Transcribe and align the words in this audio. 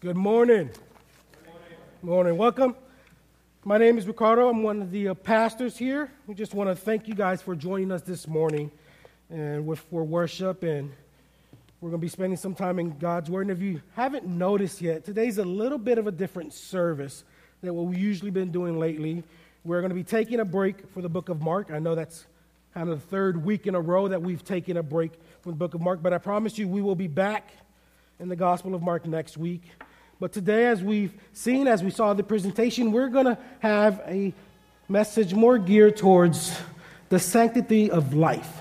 Good 0.00 0.16
morning. 0.16 0.68
Good 0.68 1.44
morning. 1.44 1.78
morning. 2.00 2.36
Welcome. 2.38 2.74
My 3.66 3.76
name 3.76 3.98
is 3.98 4.06
Ricardo. 4.06 4.48
I'm 4.48 4.62
one 4.62 4.80
of 4.80 4.90
the 4.90 5.08
uh, 5.08 5.14
pastors 5.14 5.76
here. 5.76 6.10
We 6.26 6.34
just 6.34 6.54
want 6.54 6.70
to 6.70 6.74
thank 6.74 7.06
you 7.06 7.12
guys 7.12 7.42
for 7.42 7.54
joining 7.54 7.92
us 7.92 8.00
this 8.00 8.26
morning 8.26 8.70
and 9.28 9.66
with, 9.66 9.78
for 9.78 10.02
worship. 10.02 10.62
And 10.62 10.90
we're 11.82 11.90
going 11.90 12.00
to 12.00 12.06
be 12.06 12.08
spending 12.08 12.38
some 12.38 12.54
time 12.54 12.78
in 12.78 12.96
God's 12.96 13.28
Word. 13.28 13.42
And 13.42 13.50
if 13.50 13.60
you 13.60 13.82
haven't 13.94 14.26
noticed 14.26 14.80
yet, 14.80 15.04
today's 15.04 15.36
a 15.36 15.44
little 15.44 15.76
bit 15.76 15.98
of 15.98 16.06
a 16.06 16.12
different 16.12 16.54
service 16.54 17.22
than 17.60 17.74
what 17.74 17.84
we've 17.84 17.98
usually 17.98 18.30
been 18.30 18.50
doing 18.50 18.78
lately. 18.78 19.22
We're 19.66 19.82
going 19.82 19.90
to 19.90 19.94
be 19.94 20.02
taking 20.02 20.40
a 20.40 20.46
break 20.46 20.90
for 20.94 21.02
the 21.02 21.10
book 21.10 21.28
of 21.28 21.42
Mark. 21.42 21.70
I 21.70 21.78
know 21.78 21.94
that's 21.94 22.24
kind 22.72 22.88
of 22.88 23.02
the 23.02 23.06
third 23.08 23.44
week 23.44 23.66
in 23.66 23.74
a 23.74 23.80
row 23.82 24.08
that 24.08 24.22
we've 24.22 24.42
taken 24.42 24.78
a 24.78 24.82
break 24.82 25.12
from 25.42 25.52
the 25.52 25.58
book 25.58 25.74
of 25.74 25.82
Mark, 25.82 26.00
but 26.02 26.14
I 26.14 26.16
promise 26.16 26.56
you 26.56 26.68
we 26.68 26.80
will 26.80 26.96
be 26.96 27.06
back 27.06 27.50
in 28.18 28.30
the 28.30 28.36
Gospel 28.36 28.74
of 28.74 28.80
Mark 28.80 29.04
next 29.04 29.36
week. 29.36 29.64
But 30.20 30.34
today, 30.34 30.66
as 30.66 30.82
we've 30.82 31.14
seen, 31.32 31.66
as 31.66 31.82
we 31.82 31.90
saw 31.90 32.12
the 32.12 32.22
presentation, 32.22 32.92
we're 32.92 33.08
going 33.08 33.24
to 33.24 33.38
have 33.60 34.02
a 34.06 34.34
message 34.86 35.32
more 35.32 35.56
geared 35.56 35.96
towards 35.96 36.54
the 37.08 37.18
sanctity 37.18 37.90
of 37.90 38.12
life 38.12 38.60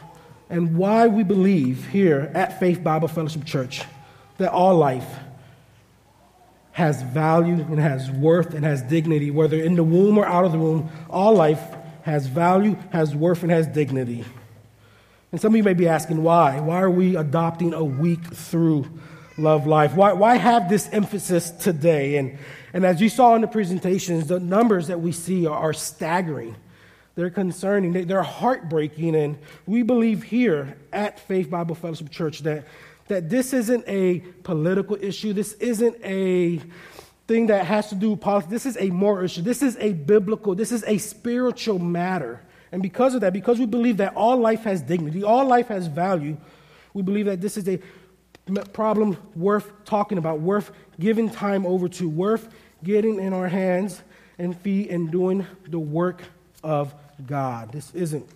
and 0.50 0.78
why 0.78 1.08
we 1.08 1.24
believe 1.24 1.86
here 1.90 2.32
at 2.34 2.62
Faith 2.62 2.82
Bible 2.82 3.10
Fellowship 3.10 3.44
Church 3.44 3.84
that 4.38 4.54
all 4.54 4.78
life 4.78 5.06
has 6.72 7.02
value 7.02 7.56
and 7.56 7.78
has 7.78 8.10
worth 8.10 8.54
and 8.54 8.64
has 8.64 8.82
dignity, 8.84 9.30
whether 9.30 9.62
in 9.62 9.76
the 9.76 9.84
womb 9.84 10.18
or 10.18 10.26
out 10.26 10.46
of 10.46 10.54
the 10.54 10.58
womb. 10.58 10.90
All 11.10 11.36
life 11.36 11.62
has 12.04 12.26
value, 12.26 12.78
has 12.94 13.14
worth, 13.14 13.44
and 13.44 13.52
has 13.52 13.68
dignity. 13.68 14.24
And 15.34 15.42
some 15.42 15.52
of 15.52 15.58
you 15.58 15.64
may 15.64 15.74
be 15.74 15.90
asking 15.90 16.24
why. 16.24 16.62
Why 16.62 16.82
are 16.82 16.90
we 16.90 17.18
adopting 17.18 17.74
a 17.74 17.84
week 17.84 18.24
through 18.34 18.86
love 19.40 19.68
life. 19.68 19.96
Why, 19.96 20.14
why 20.14 20.36
have 20.38 20.70
this 20.70 20.90
emphasis 20.92 21.52
today? 21.52 22.18
And, 22.18 22.38
and 22.74 22.86
as 22.86 23.02
you 23.02 23.10
saw 23.10 23.36
in 23.36 23.42
the 23.42 23.48
presentations, 23.48 24.28
the 24.28 24.40
numbers 24.40 24.88
that 24.88 25.00
we 25.00 25.12
see 25.12 25.46
are, 25.48 25.58
are 25.58 25.74
staggering. 25.74 26.56
They're 27.16 27.30
concerning, 27.30 27.94
they, 27.94 28.04
they're 28.04 28.24
heartbreaking. 28.24 29.16
And 29.16 29.38
we 29.66 29.84
believe 29.84 30.24
here 30.24 30.78
at 30.94 31.20
Faith 31.20 31.50
Bible 31.50 31.76
Fellowship 31.76 32.10
Church 32.10 32.40
that, 32.40 32.66
that 33.08 33.30
this 33.30 33.54
isn't 33.54 33.84
a 33.88 34.20
political 34.44 34.98
issue. 35.02 35.34
This 35.34 35.54
isn't 35.54 35.98
a 36.04 36.62
thing 37.28 37.48
that 37.48 37.66
has 37.66 37.90
to 37.90 37.96
do 37.96 38.12
with 38.12 38.22
politics. 38.22 38.52
This 38.52 38.66
is 38.66 38.78
a 38.80 38.90
moral 38.90 39.26
issue. 39.26 39.42
This 39.42 39.62
is 39.62 39.78
a 39.78 39.94
biblical, 39.94 40.56
this 40.56 40.72
is 40.72 40.84
a 40.86 40.98
spiritual 40.98 41.78
matter. 41.78 42.42
And 42.72 42.82
because 42.82 43.16
of 43.16 43.22
that, 43.22 43.34
because 43.34 43.60
we 43.60 43.66
believe 43.66 43.98
that 43.98 44.16
all 44.16 44.38
life 44.38 44.64
has 44.64 44.82
dignity, 44.82 45.24
all 45.24 45.46
life 45.46 45.68
has 45.68 45.88
value, 45.88 46.38
we 46.94 47.02
believe 47.02 47.26
that 47.26 47.42
this 47.42 47.58
is 47.58 47.68
a 47.68 47.80
problem 48.74 49.18
worth 49.36 49.72
talking 49.86 50.18
about, 50.18 50.40
worth 50.40 50.72
giving 51.00 51.30
time 51.30 51.66
over 51.66 51.88
to, 51.90 52.10
worth 52.10 52.50
getting 52.84 53.20
in 53.20 53.34
our 53.34 53.48
hands 53.48 54.02
and 54.38 54.60
feet 54.60 54.90
and 54.90 55.12
doing 55.12 55.46
the 55.68 55.80
work 55.80 56.24
of 56.64 56.94
God. 57.26 57.72
This 57.72 57.94
isn't 57.94 58.28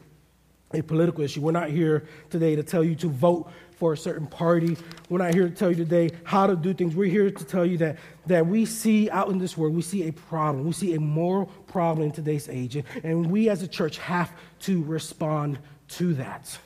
a 0.73 0.81
political 0.81 1.23
issue. 1.23 1.41
We're 1.41 1.51
not 1.51 1.69
here 1.69 2.05
today 2.29 2.55
to 2.55 2.63
tell 2.63 2.83
you 2.83 2.95
to 2.95 3.09
vote 3.09 3.51
for 3.77 3.93
a 3.93 3.97
certain 3.97 4.27
party. 4.27 4.77
We're 5.09 5.19
not 5.19 5.33
here 5.33 5.47
to 5.47 5.53
tell 5.53 5.69
you 5.69 5.75
today 5.75 6.11
how 6.23 6.47
to 6.47 6.55
do 6.55 6.73
things. 6.73 6.95
We're 6.95 7.09
here 7.09 7.29
to 7.29 7.45
tell 7.45 7.65
you 7.65 7.77
that, 7.79 7.97
that 8.27 8.47
we 8.47 8.65
see 8.65 9.09
out 9.09 9.29
in 9.29 9.37
this 9.37 9.57
world, 9.57 9.75
we 9.75 9.81
see 9.81 10.07
a 10.07 10.13
problem. 10.13 10.65
We 10.65 10.73
see 10.73 10.95
a 10.95 10.99
moral 10.99 11.47
problem 11.67 12.07
in 12.07 12.11
today's 12.11 12.49
age. 12.49 12.81
And 13.03 13.29
we 13.29 13.49
as 13.49 13.61
a 13.61 13.67
church 13.67 13.97
have 13.99 14.31
to 14.61 14.83
respond 14.83 15.59
to 15.89 16.13
that. 16.15 16.57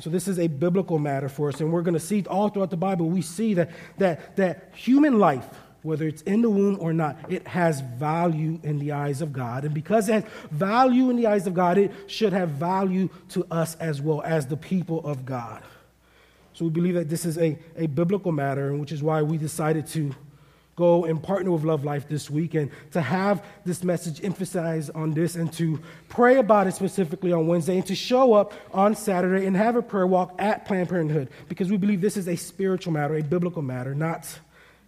So 0.00 0.10
this 0.10 0.28
is 0.28 0.38
a 0.38 0.46
biblical 0.46 0.98
matter 0.98 1.28
for 1.28 1.48
us, 1.48 1.60
and 1.60 1.72
we're 1.72 1.82
going 1.82 1.94
to 1.94 2.00
see 2.00 2.24
all 2.26 2.48
throughout 2.48 2.70
the 2.70 2.76
Bible, 2.76 3.08
we 3.08 3.22
see 3.22 3.54
that, 3.54 3.70
that, 3.98 4.36
that 4.36 4.72
human 4.74 5.18
life, 5.18 5.46
whether 5.82 6.06
it's 6.06 6.22
in 6.22 6.42
the 6.42 6.50
womb 6.50 6.78
or 6.80 6.92
not, 6.92 7.16
it 7.28 7.46
has 7.48 7.80
value 7.80 8.60
in 8.62 8.78
the 8.78 8.92
eyes 8.92 9.22
of 9.22 9.32
God. 9.32 9.64
And 9.64 9.74
because 9.74 10.08
it 10.08 10.12
has 10.12 10.24
value 10.50 11.10
in 11.10 11.16
the 11.16 11.26
eyes 11.26 11.46
of 11.46 11.54
God, 11.54 11.78
it 11.78 11.92
should 12.06 12.32
have 12.32 12.50
value 12.50 13.08
to 13.30 13.46
us 13.50 13.74
as 13.76 14.00
well 14.00 14.22
as 14.22 14.46
the 14.46 14.56
people 14.56 15.04
of 15.04 15.24
God. 15.24 15.62
So 16.52 16.64
we 16.64 16.70
believe 16.70 16.94
that 16.94 17.08
this 17.08 17.24
is 17.24 17.38
a, 17.38 17.58
a 17.76 17.86
biblical 17.86 18.32
matter, 18.32 18.74
which 18.74 18.92
is 18.92 19.02
why 19.02 19.22
we 19.22 19.38
decided 19.38 19.86
to 19.88 20.14
go 20.78 21.04
and 21.04 21.20
partner 21.20 21.50
with 21.50 21.64
Love 21.64 21.84
Life 21.84 22.08
this 22.08 22.30
week 22.30 22.54
and 22.54 22.70
to 22.92 23.00
have 23.00 23.44
this 23.64 23.82
message 23.82 24.22
emphasized 24.24 24.92
on 24.94 25.10
this 25.10 25.34
and 25.34 25.52
to 25.54 25.80
pray 26.08 26.36
about 26.36 26.68
it 26.68 26.74
specifically 26.74 27.32
on 27.32 27.48
Wednesday 27.48 27.78
and 27.78 27.86
to 27.86 27.96
show 27.96 28.32
up 28.32 28.52
on 28.72 28.94
Saturday 28.94 29.44
and 29.44 29.56
have 29.56 29.74
a 29.74 29.82
prayer 29.82 30.06
walk 30.06 30.36
at 30.38 30.64
Planned 30.66 30.88
Parenthood 30.88 31.30
because 31.48 31.68
we 31.68 31.76
believe 31.76 32.00
this 32.00 32.16
is 32.16 32.28
a 32.28 32.36
spiritual 32.36 32.92
matter, 32.92 33.16
a 33.16 33.22
biblical 33.24 33.60
matter, 33.60 33.92
not 33.92 34.38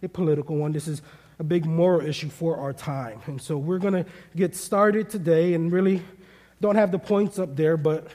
a 0.01 0.07
political 0.07 0.55
one. 0.55 0.71
This 0.71 0.87
is 0.87 1.01
a 1.39 1.43
big 1.43 1.65
moral 1.65 2.07
issue 2.07 2.29
for 2.29 2.55
our 2.55 2.71
time. 2.71 3.19
And 3.25 3.41
so 3.41 3.57
we're 3.57 3.77
going 3.77 4.05
to 4.05 4.05
get 4.33 4.55
started 4.55 5.09
today 5.09 5.55
and 5.55 5.73
really 5.73 6.01
don't 6.61 6.75
have 6.75 6.93
the 6.93 6.99
points 6.99 7.37
up 7.37 7.57
there, 7.57 7.75
but 7.75 8.07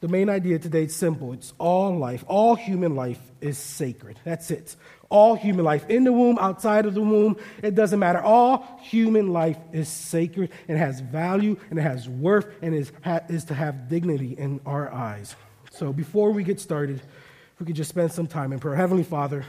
the 0.00 0.08
main 0.08 0.30
idea 0.30 0.58
today 0.58 0.84
is 0.84 0.94
simple. 0.94 1.32
It's 1.32 1.52
all 1.58 1.96
life, 1.96 2.24
all 2.28 2.54
human 2.54 2.94
life 2.94 3.20
is 3.40 3.58
sacred. 3.58 4.18
That's 4.24 4.50
it. 4.50 4.76
All 5.10 5.34
human 5.34 5.64
life, 5.64 5.88
in 5.88 6.04
the 6.04 6.12
womb, 6.12 6.38
outside 6.38 6.84
of 6.86 6.94
the 6.94 7.00
womb, 7.00 7.36
it 7.62 7.74
doesn't 7.74 7.98
matter. 7.98 8.20
All 8.20 8.78
human 8.82 9.32
life 9.32 9.56
is 9.72 9.88
sacred 9.88 10.50
and 10.68 10.78
has 10.78 11.00
value 11.00 11.56
and 11.70 11.78
it 11.78 11.82
has 11.82 12.08
worth 12.08 12.46
and 12.62 12.74
is, 12.74 12.92
is 13.28 13.44
to 13.46 13.54
have 13.54 13.88
dignity 13.88 14.34
in 14.36 14.60
our 14.66 14.92
eyes. 14.92 15.34
So 15.70 15.92
before 15.92 16.30
we 16.30 16.44
get 16.44 16.60
started, 16.60 17.00
if 17.00 17.60
we 17.60 17.66
could 17.66 17.76
just 17.76 17.90
spend 17.90 18.12
some 18.12 18.26
time 18.26 18.52
in 18.52 18.60
prayer. 18.60 18.76
Heavenly 18.76 19.02
Father, 19.02 19.44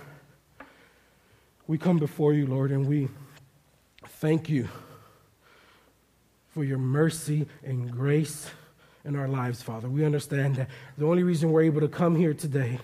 we 1.68 1.78
come 1.78 2.00
before 2.00 2.34
you, 2.34 2.48
Lord, 2.48 2.72
and 2.72 2.88
we 2.88 3.10
thank 4.04 4.50
you 4.50 4.68
for 6.54 6.64
your 6.64 6.80
mercy 6.80 7.48
and 7.64 7.92
grace 7.92 8.50
in 9.10 9.16
our 9.16 9.28
lives, 9.28 9.62
Father. 9.62 9.90
We 9.90 10.06
understand 10.06 10.56
that 10.56 10.70
the 10.98 11.06
only 11.06 11.24
reason 11.24 11.52
we're 11.52 11.64
able 11.64 11.82
to 11.82 11.88
come 11.88 12.16
here 12.16 12.34
today 12.34 12.80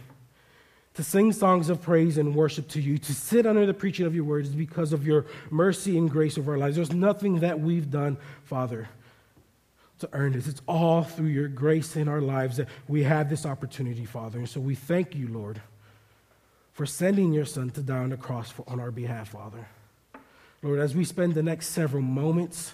to 0.96 1.04
sing 1.04 1.32
songs 1.32 1.70
of 1.70 1.82
praise 1.82 2.18
and 2.18 2.34
worship 2.34 2.68
to 2.70 2.82
you, 2.82 2.98
to 2.98 3.14
sit 3.14 3.46
under 3.46 3.66
the 3.66 3.74
preaching 3.74 4.06
of 4.06 4.16
your 4.16 4.24
words 4.24 4.50
is 4.50 4.56
because 4.56 4.92
of 4.92 5.06
your 5.06 5.26
mercy 5.52 5.98
and 5.98 6.10
grace 6.10 6.36
of 6.38 6.50
our 6.50 6.58
lives. 6.58 6.78
There's 6.78 6.92
nothing 6.92 7.42
that 7.42 7.60
we've 7.60 7.92
done, 7.92 8.18
Father, 8.44 8.90
to 10.00 10.10
earn 10.14 10.34
this. 10.34 10.48
It's 10.48 10.62
all 10.68 11.04
through 11.04 11.28
your 11.28 11.48
grace 11.48 11.96
in 11.96 12.08
our 12.08 12.22
lives 12.22 12.58
that 12.58 12.70
we 12.88 13.04
have 13.04 13.30
this 13.30 13.46
opportunity, 13.46 14.06
Father. 14.06 14.40
And 14.40 14.50
so 14.50 14.60
we 14.60 14.74
thank 14.74 15.16
you, 15.16 15.28
Lord, 15.28 15.62
for 16.74 16.86
sending 16.86 17.34
your 17.34 17.46
Son 17.46 17.70
to 17.72 17.82
die 17.82 17.98
on 17.98 18.10
the 18.10 18.18
cross 18.18 18.50
for, 18.50 18.64
on 18.68 18.80
our 18.80 18.92
behalf, 18.92 19.30
Father. 19.30 19.68
Lord, 20.64 20.80
as 20.80 20.96
we 20.96 21.06
spend 21.06 21.36
the 21.36 21.44
next 21.44 21.68
several 21.68 22.02
moments, 22.02 22.74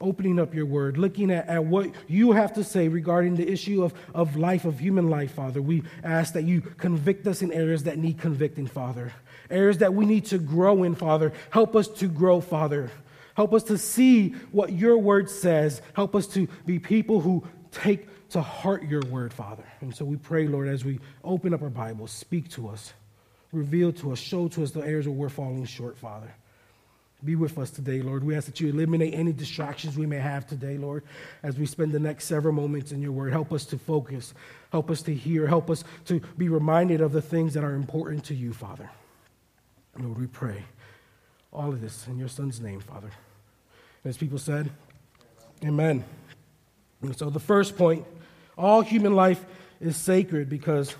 opening 0.00 0.38
up 0.38 0.54
your 0.54 0.66
word, 0.66 0.98
looking 0.98 1.30
at, 1.30 1.48
at 1.48 1.64
what 1.64 1.90
you 2.06 2.32
have 2.32 2.52
to 2.54 2.62
say 2.62 2.88
regarding 2.88 3.36
the 3.36 3.50
issue 3.50 3.82
of, 3.82 3.94
of 4.14 4.36
life, 4.36 4.64
of 4.64 4.78
human 4.78 5.08
life, 5.08 5.32
Father. 5.32 5.62
We 5.62 5.84
ask 6.04 6.34
that 6.34 6.44
you 6.44 6.60
convict 6.60 7.26
us 7.26 7.40
in 7.42 7.50
areas 7.52 7.84
that 7.84 7.98
need 7.98 8.18
convicting, 8.18 8.66
Father. 8.66 9.12
Areas 9.50 9.78
that 9.78 9.94
we 9.94 10.04
need 10.04 10.26
to 10.26 10.38
grow 10.38 10.82
in, 10.82 10.94
Father. 10.94 11.32
Help 11.50 11.74
us 11.74 11.88
to 11.88 12.08
grow, 12.08 12.40
Father. 12.40 12.90
Help 13.34 13.54
us 13.54 13.62
to 13.64 13.78
see 13.78 14.30
what 14.50 14.72
your 14.72 14.98
word 14.98 15.30
says. 15.30 15.80
Help 15.94 16.14
us 16.14 16.26
to 16.28 16.46
be 16.66 16.78
people 16.78 17.20
who 17.20 17.46
take 17.70 18.08
to 18.30 18.42
heart 18.42 18.84
your 18.84 19.02
word, 19.02 19.32
Father. 19.32 19.64
And 19.80 19.94
so 19.94 20.04
we 20.04 20.16
pray, 20.16 20.46
Lord, 20.46 20.68
as 20.68 20.84
we 20.84 21.00
open 21.24 21.54
up 21.54 21.62
our 21.62 21.70
Bible, 21.70 22.06
speak 22.06 22.50
to 22.50 22.68
us, 22.68 22.92
reveal 23.52 23.92
to 23.94 24.12
us, 24.12 24.18
show 24.18 24.48
to 24.48 24.62
us 24.62 24.72
the 24.72 24.80
areas 24.80 25.06
where 25.06 25.16
we're 25.16 25.28
falling 25.28 25.64
short, 25.64 25.96
Father. 25.96 26.34
Be 27.24 27.34
with 27.34 27.58
us 27.58 27.70
today, 27.70 28.02
Lord. 28.02 28.22
We 28.24 28.36
ask 28.36 28.46
that 28.46 28.60
you 28.60 28.68
eliminate 28.68 29.14
any 29.14 29.32
distractions 29.32 29.96
we 29.96 30.06
may 30.06 30.18
have 30.18 30.46
today, 30.46 30.76
Lord, 30.76 31.02
as 31.42 31.58
we 31.58 31.64
spend 31.64 31.92
the 31.92 31.98
next 31.98 32.26
several 32.26 32.52
moments 32.52 32.92
in 32.92 33.00
your 33.00 33.12
word. 33.12 33.32
Help 33.32 33.52
us 33.52 33.64
to 33.66 33.78
focus, 33.78 34.34
help 34.70 34.90
us 34.90 35.02
to 35.02 35.14
hear, 35.14 35.46
help 35.46 35.70
us 35.70 35.82
to 36.06 36.20
be 36.36 36.48
reminded 36.48 37.00
of 37.00 37.12
the 37.12 37.22
things 37.22 37.54
that 37.54 37.64
are 37.64 37.74
important 37.74 38.24
to 38.24 38.34
you, 38.34 38.52
Father. 38.52 38.90
Lord, 39.98 40.18
we 40.18 40.26
pray 40.26 40.64
all 41.52 41.70
of 41.70 41.80
this 41.80 42.06
in 42.06 42.18
your 42.18 42.28
son's 42.28 42.60
name, 42.60 42.80
Father. 42.80 43.10
As 44.04 44.18
people 44.18 44.38
said, 44.38 44.70
Amen. 45.64 46.04
And 47.00 47.16
so 47.16 47.30
the 47.30 47.40
first 47.40 47.78
point 47.78 48.04
all 48.58 48.82
human 48.82 49.14
life 49.14 49.44
is 49.80 49.96
sacred 49.96 50.48
because 50.48 50.94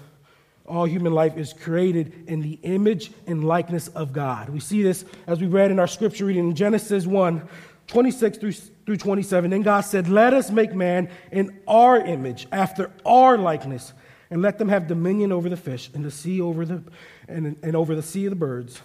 all 0.66 0.84
human 0.84 1.14
life 1.14 1.36
is 1.36 1.52
created 1.52 2.24
in 2.26 2.42
the 2.42 2.58
image 2.62 3.10
and 3.26 3.44
likeness 3.44 3.88
of 3.88 4.12
God. 4.12 4.48
We 4.48 4.60
see 4.60 4.82
this 4.82 5.04
as 5.26 5.40
we 5.40 5.46
read 5.46 5.70
in 5.70 5.78
our 5.78 5.86
scripture 5.86 6.26
reading 6.26 6.48
in 6.48 6.54
Genesis 6.54 7.06
1 7.06 7.48
26 7.86 8.38
through, 8.38 8.52
through 8.52 8.96
27. 8.96 9.50
Then 9.50 9.62
God 9.62 9.82
said, 9.82 10.08
Let 10.08 10.34
us 10.34 10.50
make 10.50 10.74
man 10.74 11.08
in 11.30 11.60
our 11.68 11.98
image, 11.98 12.46
after 12.50 12.90
our 13.04 13.38
likeness, 13.38 13.92
and 14.30 14.42
let 14.42 14.58
them 14.58 14.68
have 14.68 14.88
dominion 14.88 15.32
over 15.32 15.48
the 15.48 15.56
fish 15.56 15.90
and 15.94 16.04
the 16.04 16.10
sea 16.10 16.40
over 16.40 16.64
the 16.64 16.82
and, 17.28 17.56
and 17.62 17.76
over 17.76 17.94
the 17.94 18.02
sea 18.02 18.26
of 18.26 18.30
the 18.30 18.36
birds, 18.36 18.80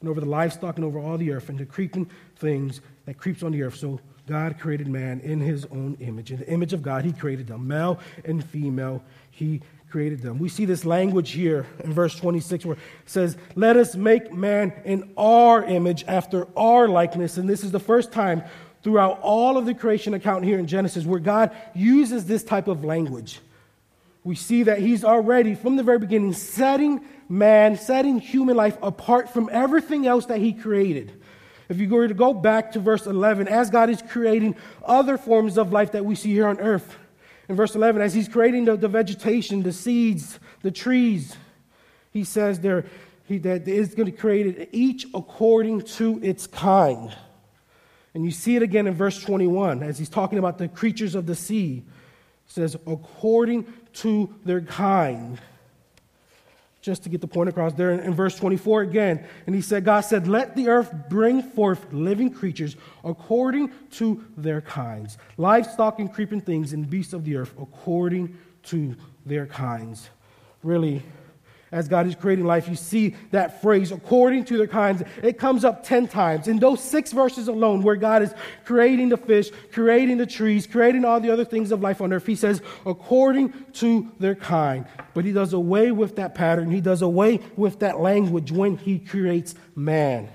and 0.00 0.08
over 0.08 0.20
the 0.20 0.26
livestock 0.26 0.76
and 0.76 0.84
over 0.84 0.98
all 0.98 1.16
the 1.16 1.32
earth, 1.32 1.48
and 1.48 1.58
the 1.58 1.66
creeping 1.66 2.10
things 2.36 2.80
that 3.06 3.18
creeps 3.18 3.42
on 3.42 3.52
the 3.52 3.62
earth. 3.62 3.76
So 3.76 4.00
God 4.26 4.58
created 4.58 4.88
man 4.88 5.20
in 5.20 5.40
his 5.40 5.64
own 5.66 5.96
image. 6.00 6.30
In 6.32 6.38
the 6.38 6.48
image 6.48 6.72
of 6.72 6.82
God, 6.82 7.04
he 7.04 7.12
created 7.12 7.46
them. 7.46 7.68
Male 7.68 7.98
and 8.24 8.44
female, 8.44 9.02
he 9.30 9.60
created 9.94 10.22
them. 10.22 10.40
We 10.40 10.48
see 10.48 10.64
this 10.64 10.84
language 10.84 11.30
here 11.30 11.68
in 11.84 11.92
verse 11.92 12.16
26 12.16 12.64
where 12.64 12.74
it 12.74 12.82
says, 13.06 13.36
Let 13.54 13.76
us 13.76 13.94
make 13.94 14.32
man 14.32 14.72
in 14.84 15.12
our 15.16 15.62
image 15.62 16.04
after 16.08 16.48
our 16.56 16.88
likeness. 16.88 17.36
And 17.36 17.48
this 17.48 17.62
is 17.62 17.70
the 17.70 17.78
first 17.78 18.10
time 18.10 18.42
throughout 18.82 19.20
all 19.20 19.56
of 19.56 19.66
the 19.66 19.72
creation 19.72 20.12
account 20.12 20.44
here 20.44 20.58
in 20.58 20.66
Genesis 20.66 21.04
where 21.04 21.20
God 21.20 21.52
uses 21.76 22.26
this 22.26 22.42
type 22.42 22.66
of 22.66 22.84
language. 22.84 23.38
We 24.24 24.34
see 24.34 24.64
that 24.64 24.80
He's 24.80 25.04
already, 25.04 25.54
from 25.54 25.76
the 25.76 25.84
very 25.84 26.00
beginning, 26.00 26.32
setting 26.32 27.00
man, 27.28 27.76
setting 27.76 28.18
human 28.18 28.56
life 28.56 28.76
apart 28.82 29.32
from 29.32 29.48
everything 29.52 30.08
else 30.08 30.26
that 30.26 30.38
He 30.40 30.54
created. 30.54 31.22
If 31.68 31.78
you 31.78 31.88
were 31.88 32.08
to 32.08 32.14
go 32.14 32.34
back 32.34 32.72
to 32.72 32.80
verse 32.80 33.06
11, 33.06 33.46
as 33.46 33.70
God 33.70 33.90
is 33.90 34.02
creating 34.02 34.56
other 34.84 35.16
forms 35.16 35.56
of 35.56 35.72
life 35.72 35.92
that 35.92 36.04
we 36.04 36.16
see 36.16 36.32
here 36.32 36.48
on 36.48 36.58
earth, 36.58 36.96
in 37.48 37.56
verse 37.56 37.74
11, 37.74 38.00
as 38.00 38.14
he's 38.14 38.28
creating 38.28 38.64
the, 38.64 38.76
the 38.76 38.88
vegetation, 38.88 39.62
the 39.62 39.72
seeds, 39.72 40.38
the 40.62 40.70
trees, 40.70 41.36
he 42.10 42.24
says 42.24 42.60
there 42.60 42.86
he, 43.26 43.38
that 43.38 43.66
is 43.66 43.94
going 43.94 44.10
to 44.10 44.16
create 44.16 44.46
it 44.46 44.68
each 44.72 45.06
according 45.14 45.82
to 45.82 46.20
its 46.22 46.46
kind. 46.46 47.14
And 48.14 48.24
you 48.24 48.30
see 48.30 48.56
it 48.56 48.62
again 48.62 48.86
in 48.86 48.94
verse 48.94 49.20
21 49.20 49.82
as 49.82 49.98
he's 49.98 50.08
talking 50.08 50.38
about 50.38 50.58
the 50.58 50.68
creatures 50.68 51.14
of 51.14 51.26
the 51.26 51.34
sea. 51.34 51.82
He 52.46 52.52
says, 52.52 52.76
according 52.86 53.72
to 53.94 54.34
their 54.44 54.60
kind 54.60 55.40
just 56.84 57.02
to 57.02 57.08
get 57.08 57.22
the 57.22 57.26
point 57.26 57.48
across 57.48 57.72
there 57.72 57.92
in, 57.92 58.12
verse 58.12 58.36
24 58.36 58.82
again. 58.82 59.24
And 59.46 59.54
he 59.54 59.62
said, 59.62 59.86
God 59.86 60.02
said, 60.02 60.28
Let 60.28 60.54
the 60.54 60.68
earth 60.68 60.94
bring 61.08 61.40
forth 61.40 61.90
living 61.90 62.30
creatures 62.30 62.76
according 63.02 63.72
to 63.92 64.22
their 64.36 64.60
kinds, 64.60 65.16
livestock 65.38 65.98
and 65.98 66.12
creeping 66.12 66.42
things 66.42 66.74
and 66.74 66.88
beasts 66.88 67.14
of 67.14 67.24
the 67.24 67.36
earth 67.36 67.54
according 67.58 68.36
to 68.64 68.94
their 69.24 69.46
kinds. 69.46 70.10
Really, 70.62 71.02
as 71.74 71.88
God 71.88 72.06
is 72.06 72.14
creating 72.14 72.44
life, 72.44 72.68
you 72.68 72.76
see 72.76 73.16
that 73.32 73.60
phrase, 73.60 73.90
according 73.90 74.44
to 74.44 74.56
their 74.56 74.68
kinds. 74.68 75.02
It 75.24 75.38
comes 75.38 75.64
up 75.64 75.82
10 75.82 76.06
times. 76.06 76.46
In 76.46 76.60
those 76.60 76.80
six 76.80 77.10
verses 77.10 77.48
alone, 77.48 77.82
where 77.82 77.96
God 77.96 78.22
is 78.22 78.32
creating 78.64 79.08
the 79.08 79.16
fish, 79.16 79.50
creating 79.72 80.18
the 80.18 80.26
trees, 80.26 80.68
creating 80.68 81.04
all 81.04 81.18
the 81.18 81.30
other 81.30 81.44
things 81.44 81.72
of 81.72 81.82
life 81.82 82.00
on 82.00 82.12
earth, 82.12 82.26
He 82.26 82.36
says, 82.36 82.62
according 82.86 83.52
to 83.74 84.12
their 84.20 84.36
kind. 84.36 84.86
But 85.14 85.24
He 85.24 85.32
does 85.32 85.52
away 85.52 85.90
with 85.90 86.14
that 86.14 86.36
pattern. 86.36 86.70
He 86.70 86.80
does 86.80 87.02
away 87.02 87.40
with 87.56 87.80
that 87.80 87.98
language 87.98 88.52
when 88.52 88.76
He 88.76 89.00
creates 89.00 89.56
man. 89.74 90.28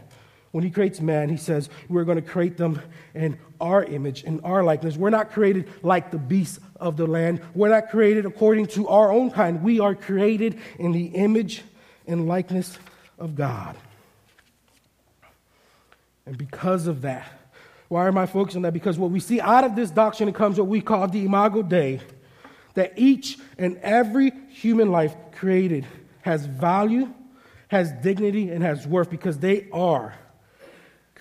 When 0.51 0.63
He 0.63 0.71
creates 0.71 0.99
man, 0.99 1.29
He 1.29 1.37
says, 1.37 1.69
we're 1.87 2.03
going 2.03 2.21
to 2.21 2.27
create 2.27 2.57
them 2.57 2.81
in 3.13 3.37
our 3.61 3.83
image, 3.83 4.23
in 4.23 4.39
our 4.41 4.63
likeness. 4.63 4.97
We're 4.97 5.09
not 5.09 5.31
created 5.31 5.69
like 5.83 6.11
the 6.11 6.17
beasts 6.17 6.59
of 6.77 6.97
the 6.97 7.05
land. 7.05 7.41
We're 7.53 7.69
not 7.69 7.89
created 7.89 8.25
according 8.25 8.67
to 8.67 8.87
our 8.87 9.11
own 9.11 9.31
kind. 9.31 9.61
We 9.63 9.79
are 9.79 9.93
created 9.93 10.59
in 10.77 10.91
the 10.91 11.05
image 11.05 11.63
and 12.07 12.27
likeness 12.27 12.77
of 13.17 13.35
God. 13.35 13.75
And 16.25 16.37
because 16.37 16.87
of 16.87 17.01
that, 17.01 17.27
why 17.87 18.07
am 18.07 18.17
I 18.17 18.27
focusing 18.27 18.59
on 18.59 18.63
that? 18.63 18.73
Because 18.73 18.99
what 18.99 19.11
we 19.11 19.19
see 19.19 19.41
out 19.41 19.63
of 19.63 19.75
this 19.75 19.89
doctrine 19.89 20.31
comes 20.31 20.59
what 20.59 20.67
we 20.67 20.79
call 20.79 21.07
the 21.07 21.25
Imago 21.25 21.63
Dei, 21.63 21.99
that 22.75 22.93
each 22.97 23.39
and 23.57 23.77
every 23.77 24.31
human 24.49 24.91
life 24.91 25.15
created 25.31 25.87
has 26.21 26.45
value, 26.45 27.11
has 27.67 27.91
dignity, 27.91 28.49
and 28.51 28.63
has 28.63 28.85
worth 28.85 29.09
because 29.09 29.39
they 29.39 29.67
are 29.71 30.13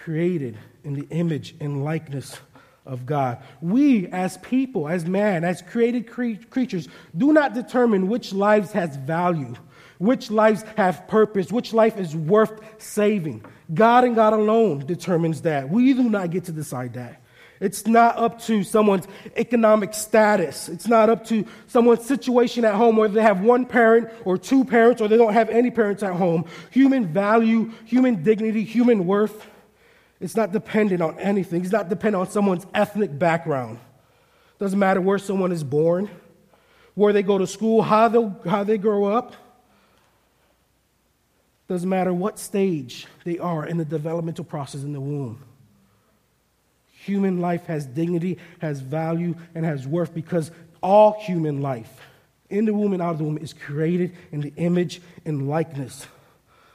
created 0.09 0.57
in 0.85 0.95
the 0.95 1.07
image 1.11 1.55
and 1.61 1.85
likeness 1.85 2.41
of 2.87 3.05
God. 3.05 3.43
We, 3.61 4.07
as 4.07 4.39
people, 4.39 4.89
as 4.89 5.05
man, 5.05 5.45
as 5.45 5.61
created 5.61 6.11
cre- 6.11 6.43
creatures, 6.49 6.89
do 7.15 7.35
not 7.35 7.53
determine 7.53 8.09
which 8.09 8.33
lives 8.33 8.73
has 8.73 8.97
value, 8.97 9.53
which 9.99 10.31
lives 10.31 10.63
have 10.79 11.07
purpose, 11.09 11.53
which 11.53 11.75
life 11.75 11.99
is 11.99 12.17
worth 12.17 12.59
saving. 12.79 13.45
God 13.75 14.05
and 14.05 14.15
God 14.15 14.33
alone 14.33 14.79
determines 14.87 15.43
that. 15.43 15.69
We 15.69 15.93
do 15.93 16.05
not 16.05 16.31
get 16.31 16.45
to 16.45 16.53
decide 16.53 16.95
that. 16.95 17.21
It's 17.61 17.87
not 17.87 18.17
up 18.17 18.41
to 18.45 18.63
someone's 18.63 19.07
economic 19.37 19.93
status. 19.93 20.71
It's 20.71 20.89
not 20.89 21.11
up 21.11 21.27
to 21.27 21.45
someone's 21.67 22.07
situation 22.07 22.65
at 22.65 22.77
home, 22.77 22.97
whether 22.97 23.13
they 23.13 23.21
have 23.21 23.43
one 23.43 23.67
parent 23.67 24.09
or 24.25 24.39
two 24.39 24.65
parents 24.65 25.03
or 25.03 25.09
they 25.09 25.19
don't 25.19 25.35
have 25.35 25.51
any 25.51 25.71
parents 25.71 26.03
at 26.03 26.15
home. 26.15 26.47
Human 26.71 27.13
value, 27.13 27.73
human 27.85 28.23
dignity, 28.23 28.65
human 28.65 29.07
worth 29.07 29.47
it's 30.21 30.37
not 30.37 30.53
dependent 30.53 31.01
on 31.01 31.19
anything. 31.19 31.63
It's 31.63 31.73
not 31.73 31.89
dependent 31.89 32.27
on 32.27 32.31
someone's 32.31 32.67
ethnic 32.75 33.17
background. 33.17 33.79
Doesn't 34.59 34.79
matter 34.79 35.01
where 35.01 35.19
someone 35.19 35.53
is 35.53 35.63
born, 35.63 36.11
where 36.95 37.13
they 37.13 37.23
go 37.23 37.39
to 37.39 37.47
school, 37.47 37.83
how 37.83 38.09
they, 38.09 38.51
how 38.51 38.65
they 38.65 38.79
grow 38.79 39.05
up. 39.05 39.35
Doesn't 41.69 41.89
matter 41.89 42.13
what 42.13 42.39
stage 42.39 43.07
they 43.25 43.39
are 43.39 43.65
in 43.65 43.77
the 43.77 43.85
developmental 43.85 44.45
process 44.45 44.83
in 44.83 44.93
the 44.93 45.01
womb. 45.01 45.45
Human 47.05 47.41
life 47.41 47.67
has 47.67 47.87
dignity, 47.87 48.39
has 48.59 48.81
value, 48.81 49.37
and 49.55 49.65
has 49.65 49.87
worth 49.87 50.13
because 50.13 50.51
all 50.83 51.21
human 51.21 51.63
life, 51.63 52.01
in 52.51 52.65
the 52.65 52.75
womb 52.75 52.93
and 52.93 53.03
out 53.03 53.13
of 53.13 53.19
the 53.19 53.25
womb, 53.25 53.39
is 53.39 53.53
created 53.53 54.17
in 54.33 54.41
the 54.41 54.53
image 54.57 55.01
and 55.25 55.49
likeness 55.49 56.07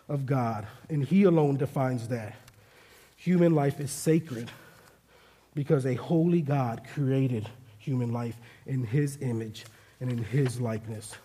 of 0.08 0.26
God. 0.26 0.66
And 0.90 1.04
He 1.04 1.24
alone 1.24 1.58
defines 1.58 2.08
that. 2.10 2.36
Human 3.24 3.56
life 3.56 3.80
is 3.80 3.90
sacred 3.90 4.52
because 5.56 5.86
a 5.86 5.94
holy 5.94 6.42
God 6.42 6.82
created 6.94 7.48
human 7.78 8.12
life 8.12 8.36
in 8.66 8.84
his 8.84 9.18
image 9.22 9.64
and 10.02 10.12
in 10.12 10.18
his 10.18 10.60
likeness. 10.60 11.16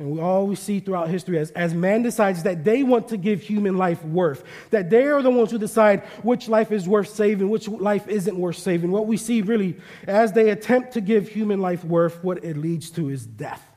And 0.00 0.10
we 0.10 0.20
always 0.20 0.58
see 0.58 0.80
throughout 0.80 1.08
history 1.08 1.38
as, 1.38 1.52
as 1.52 1.74
man 1.74 2.02
decides 2.02 2.42
that 2.42 2.64
they 2.64 2.82
want 2.82 3.06
to 3.10 3.16
give 3.16 3.40
human 3.40 3.78
life 3.78 4.04
worth, 4.04 4.42
that 4.70 4.90
they 4.90 5.04
are 5.04 5.22
the 5.22 5.30
ones 5.30 5.52
who 5.52 5.58
decide 5.58 6.00
which 6.24 6.48
life 6.48 6.72
is 6.72 6.88
worth 6.88 7.10
saving, 7.10 7.50
which 7.50 7.68
life 7.68 8.08
isn't 8.08 8.36
worth 8.36 8.58
saving. 8.58 8.90
What 8.90 9.06
we 9.06 9.16
see 9.16 9.42
really 9.42 9.76
as 10.08 10.32
they 10.32 10.50
attempt 10.50 10.94
to 10.94 11.00
give 11.00 11.28
human 11.28 11.60
life 11.60 11.84
worth, 11.84 12.24
what 12.24 12.44
it 12.44 12.56
leads 12.56 12.90
to 12.92 13.10
is 13.10 13.24
death. 13.24 13.69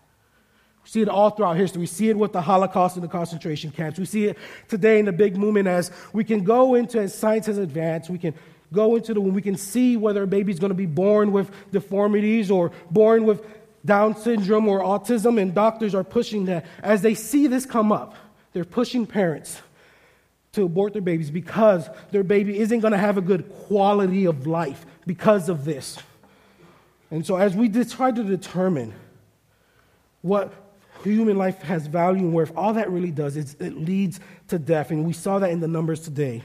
We 0.84 0.90
see 0.90 1.02
it 1.02 1.10
all 1.10 1.30
throughout 1.30 1.56
history. 1.56 1.80
We 1.80 1.86
see 1.88 2.10
it 2.10 2.18
with 2.18 2.34
the 2.34 2.42
Holocaust 2.42 2.96
and 2.96 3.04
the 3.04 3.08
concentration 3.08 3.72
camps. 3.72 3.98
We 3.98 4.06
see 4.06 4.26
it 4.26 4.38
today 4.68 5.00
in 5.00 5.06
the 5.06 5.14
big 5.14 5.38
movement 5.38 5.68
as 5.68 5.92
we 6.12 6.24
can 6.24 6.44
go 6.44 6.76
into, 6.76 7.00
as 7.00 7.18
science 7.18 7.46
has 7.46 7.58
advanced, 7.58 8.10
we 8.10 8.18
can 8.18 8.34
go 8.74 8.96
into 8.96 9.14
the 9.14 9.22
womb, 9.22 9.34
we 9.34 9.42
can 9.42 9.56
see 9.56 9.96
whether 9.96 10.24
a 10.24 10.28
baby's 10.28 10.60
going 10.60 10.72
to 10.72 10.76
be 10.76 10.86
born 10.86 11.32
with 11.32 11.52
deformities 11.72 12.52
or 12.52 12.72
born 12.90 13.26
with 13.26 13.46
Down 13.86 14.16
syndrome 14.16 14.68
or 14.68 14.80
autism, 14.80 15.42
and 15.42 15.54
doctors 15.54 15.94
are 15.94 16.06
pushing 16.06 16.46
that. 16.46 16.66
As 16.82 17.02
they 17.02 17.16
see 17.16 17.48
this 17.48 17.66
come 17.66 17.92
up, 17.92 18.16
they're 18.54 18.64
pushing 18.64 19.06
parents 19.06 19.62
to 20.54 20.64
abort 20.64 20.94
their 20.94 21.02
babies 21.02 21.30
because 21.30 21.90
their 22.12 22.24
baby 22.24 22.60
isn't 22.60 22.80
going 22.80 22.94
to 22.94 22.98
have 22.98 23.18
a 23.18 23.22
good 23.22 23.50
quality 23.68 24.26
of 24.26 24.48
life 24.48 24.86
because 25.06 25.50
of 25.50 25.66
this. 25.66 25.98
And 27.12 27.26
so, 27.26 27.36
as 27.36 27.56
we 27.56 27.68
try 27.70 28.12
to 28.12 28.24
determine 28.24 28.94
what 30.22 30.54
human 31.04 31.38
life 31.38 31.62
has 31.62 31.88
value 31.88 32.22
and 32.22 32.34
worth, 32.34 32.52
all 32.56 32.74
that 32.74 32.90
really 32.92 33.12
does 33.12 33.38
is 33.38 33.56
it 33.60 33.78
leads 33.78 34.20
to 34.48 34.60
death. 34.60 34.92
And 34.92 35.06
we 35.06 35.14
saw 35.14 35.40
that 35.40 35.50
in 35.50 35.60
the 35.60 35.68
numbers 35.68 36.02
today. 36.02 36.44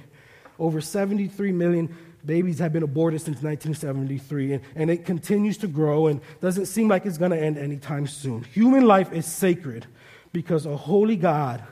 Over 0.59 0.81
73 0.81 1.53
million 1.53 1.97
babies 2.25 2.59
have 2.59 2.73
been 2.73 2.83
aborted 2.83 3.21
since 3.21 3.43
1973, 3.43 4.55
and, 4.55 4.65
and 4.75 4.91
it 4.91 5.05
continues 5.05 5.57
to 5.59 5.69
grow 5.69 6.09
and 6.09 6.21
doesn't 6.41 6.67
seem 6.67 6.89
like 6.89 7.07
it's 7.07 7.19
going 7.19 7.31
to 7.31 7.41
end 7.41 7.57
anytime 7.57 8.07
soon. 8.07 8.43
Human 8.43 8.87
life 8.87 9.13
is 9.13 9.27
sacred 9.27 9.87
because 10.33 10.67
a 10.67 10.77
holy 10.77 11.17
God 11.17 11.63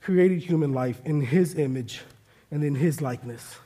created 0.00 0.40
human 0.40 0.72
life 0.72 1.00
in 1.04 1.20
his 1.20 1.54
image 1.54 2.00
and 2.50 2.64
in 2.64 2.74
his 2.74 3.00
likeness. 3.00 3.56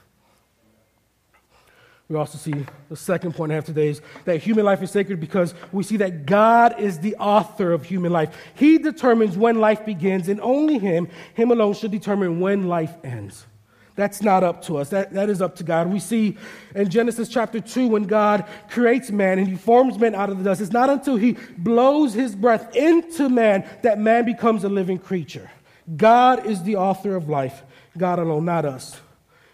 We 2.08 2.16
also 2.16 2.38
see 2.38 2.64
the 2.88 2.96
second 2.96 3.34
point 3.34 3.52
I 3.52 3.56
have 3.56 3.66
today 3.66 3.88
is 3.88 4.00
that 4.24 4.38
human 4.38 4.64
life 4.64 4.82
is 4.82 4.90
sacred 4.90 5.20
because 5.20 5.52
we 5.72 5.82
see 5.82 5.98
that 5.98 6.24
God 6.24 6.80
is 6.80 6.98
the 7.00 7.14
author 7.16 7.72
of 7.72 7.84
human 7.84 8.12
life. 8.12 8.34
He 8.54 8.78
determines 8.78 9.36
when 9.36 9.60
life 9.60 9.84
begins, 9.84 10.28
and 10.28 10.40
only 10.40 10.78
Him, 10.78 11.08
Him 11.34 11.50
alone, 11.50 11.74
should 11.74 11.90
determine 11.90 12.40
when 12.40 12.66
life 12.66 12.94
ends. 13.04 13.46
That's 13.94 14.22
not 14.22 14.42
up 14.42 14.62
to 14.62 14.78
us. 14.78 14.90
That, 14.90 15.12
that 15.12 15.28
is 15.28 15.42
up 15.42 15.56
to 15.56 15.64
God. 15.64 15.88
We 15.88 15.98
see 15.98 16.38
in 16.74 16.88
Genesis 16.88 17.28
chapter 17.28 17.60
2 17.60 17.88
when 17.88 18.04
God 18.04 18.46
creates 18.70 19.10
man 19.10 19.40
and 19.40 19.48
he 19.48 19.56
forms 19.56 19.98
man 19.98 20.14
out 20.14 20.30
of 20.30 20.38
the 20.38 20.44
dust. 20.44 20.60
It's 20.60 20.70
not 20.70 20.88
until 20.88 21.16
he 21.16 21.36
blows 21.58 22.14
his 22.14 22.36
breath 22.36 22.76
into 22.76 23.28
man 23.28 23.68
that 23.82 23.98
man 23.98 24.24
becomes 24.24 24.62
a 24.62 24.68
living 24.68 24.98
creature. 24.98 25.50
God 25.96 26.46
is 26.46 26.62
the 26.62 26.76
author 26.76 27.16
of 27.16 27.28
life, 27.28 27.64
God 27.96 28.20
alone, 28.20 28.44
not 28.44 28.64
us. 28.64 29.00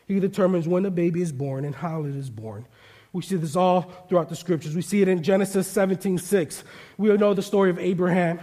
He 0.07 0.21
determines 0.21 0.69
when 0.69 0.85
a 0.87 0.91
baby 0.91 1.23
is 1.23 1.33
born 1.33 1.65
and 1.65 1.75
how 1.75 2.05
it 2.05 2.15
is 2.15 2.31
born. 2.31 2.67
We 3.13 3.23
see 3.23 3.37
this 3.37 3.55
all 3.55 3.83
throughout 4.09 4.29
the 4.29 4.37
scriptures. 4.37 4.75
We 4.75 4.83
see 4.83 5.01
it 5.01 5.09
in 5.09 5.23
Genesis 5.23 5.69
17 5.69 6.19
6. 6.19 6.65
We 6.99 7.17
know 7.17 7.33
the 7.33 7.43
story 7.43 7.71
of 7.71 7.79
Abraham 7.79 8.41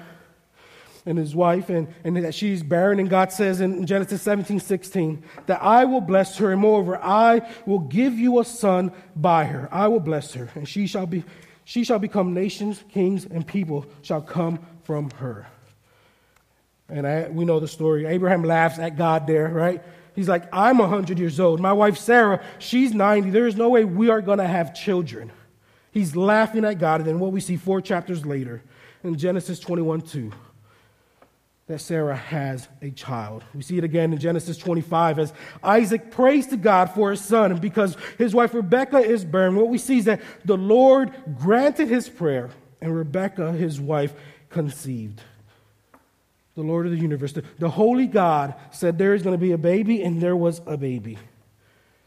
and 1.05 1.17
his 1.17 1.35
wife, 1.35 1.69
and, 1.69 1.93
and 2.03 2.15
that 2.17 2.33
she's 2.33 2.63
barren. 2.63 2.99
And 2.99 3.09
God 3.09 3.31
says 3.31 3.59
in 3.59 3.85
Genesis 3.85 4.21
17 4.21 4.59
16 4.59 5.23
that 5.47 5.61
I 5.61 5.85
will 5.85 6.01
bless 6.01 6.37
her, 6.37 6.51
and 6.51 6.61
moreover, 6.61 6.97
I 6.97 7.49
will 7.65 7.79
give 7.79 8.13
you 8.13 8.39
a 8.39 8.45
son 8.45 8.91
by 9.15 9.45
her. 9.45 9.67
I 9.71 9.87
will 9.87 9.99
bless 9.99 10.33
her, 10.35 10.49
and 10.55 10.67
she 10.67 10.87
shall, 10.87 11.05
be, 11.05 11.23
she 11.65 11.83
shall 11.83 11.99
become 11.99 12.33
nations, 12.33 12.83
kings, 12.89 13.25
and 13.25 13.45
people 13.45 13.85
shall 14.03 14.21
come 14.21 14.59
from 14.83 15.09
her. 15.11 15.47
And 16.87 17.07
I, 17.07 17.29
we 17.29 17.45
know 17.45 17.59
the 17.59 17.67
story. 17.67 18.05
Abraham 18.05 18.43
laughs 18.43 18.77
at 18.79 18.97
God 18.97 19.25
there, 19.27 19.49
right? 19.49 19.81
He's 20.15 20.27
like, 20.27 20.47
I'm 20.51 20.77
100 20.77 21.17
years 21.17 21.39
old. 21.39 21.59
My 21.59 21.73
wife 21.73 21.97
Sarah, 21.97 22.43
she's 22.59 22.93
90. 22.93 23.29
There 23.29 23.47
is 23.47 23.55
no 23.55 23.69
way 23.69 23.85
we 23.85 24.09
are 24.09 24.21
going 24.21 24.39
to 24.39 24.47
have 24.47 24.73
children. 24.73 25.31
He's 25.91 26.15
laughing 26.15 26.65
at 26.65 26.79
God. 26.79 27.01
And 27.01 27.09
then 27.09 27.19
what 27.19 27.31
we 27.31 27.39
see 27.39 27.57
four 27.57 27.81
chapters 27.81 28.25
later 28.25 28.61
in 29.03 29.17
Genesis 29.17 29.59
21 29.59 30.01
2, 30.01 30.31
that 31.67 31.79
Sarah 31.79 32.15
has 32.15 32.67
a 32.81 32.91
child. 32.91 33.43
We 33.53 33.61
see 33.61 33.77
it 33.77 33.83
again 33.83 34.11
in 34.11 34.19
Genesis 34.19 34.57
25 34.57 35.19
as 35.19 35.33
Isaac 35.63 36.11
prays 36.11 36.47
to 36.47 36.57
God 36.57 36.91
for 36.91 37.11
his 37.11 37.21
son. 37.21 37.51
And 37.51 37.61
because 37.61 37.95
his 38.17 38.35
wife 38.35 38.53
Rebekah 38.53 38.99
is 38.99 39.23
barren, 39.23 39.55
what 39.55 39.69
we 39.69 39.77
see 39.77 39.99
is 39.99 40.05
that 40.05 40.21
the 40.43 40.57
Lord 40.57 41.13
granted 41.39 41.87
his 41.87 42.09
prayer, 42.09 42.49
and 42.81 42.95
Rebekah, 42.95 43.53
his 43.53 43.79
wife, 43.79 44.13
conceived 44.49 45.21
the 46.55 46.61
Lord 46.61 46.85
of 46.85 46.91
the 46.91 46.97
universe. 46.97 47.33
The, 47.33 47.43
the 47.59 47.69
holy 47.69 48.07
God 48.07 48.55
said 48.71 48.97
there 48.97 49.13
is 49.13 49.23
going 49.23 49.35
to 49.35 49.41
be 49.41 49.51
a 49.51 49.57
baby, 49.57 50.03
and 50.03 50.21
there 50.21 50.35
was 50.35 50.61
a 50.65 50.77
baby. 50.77 51.17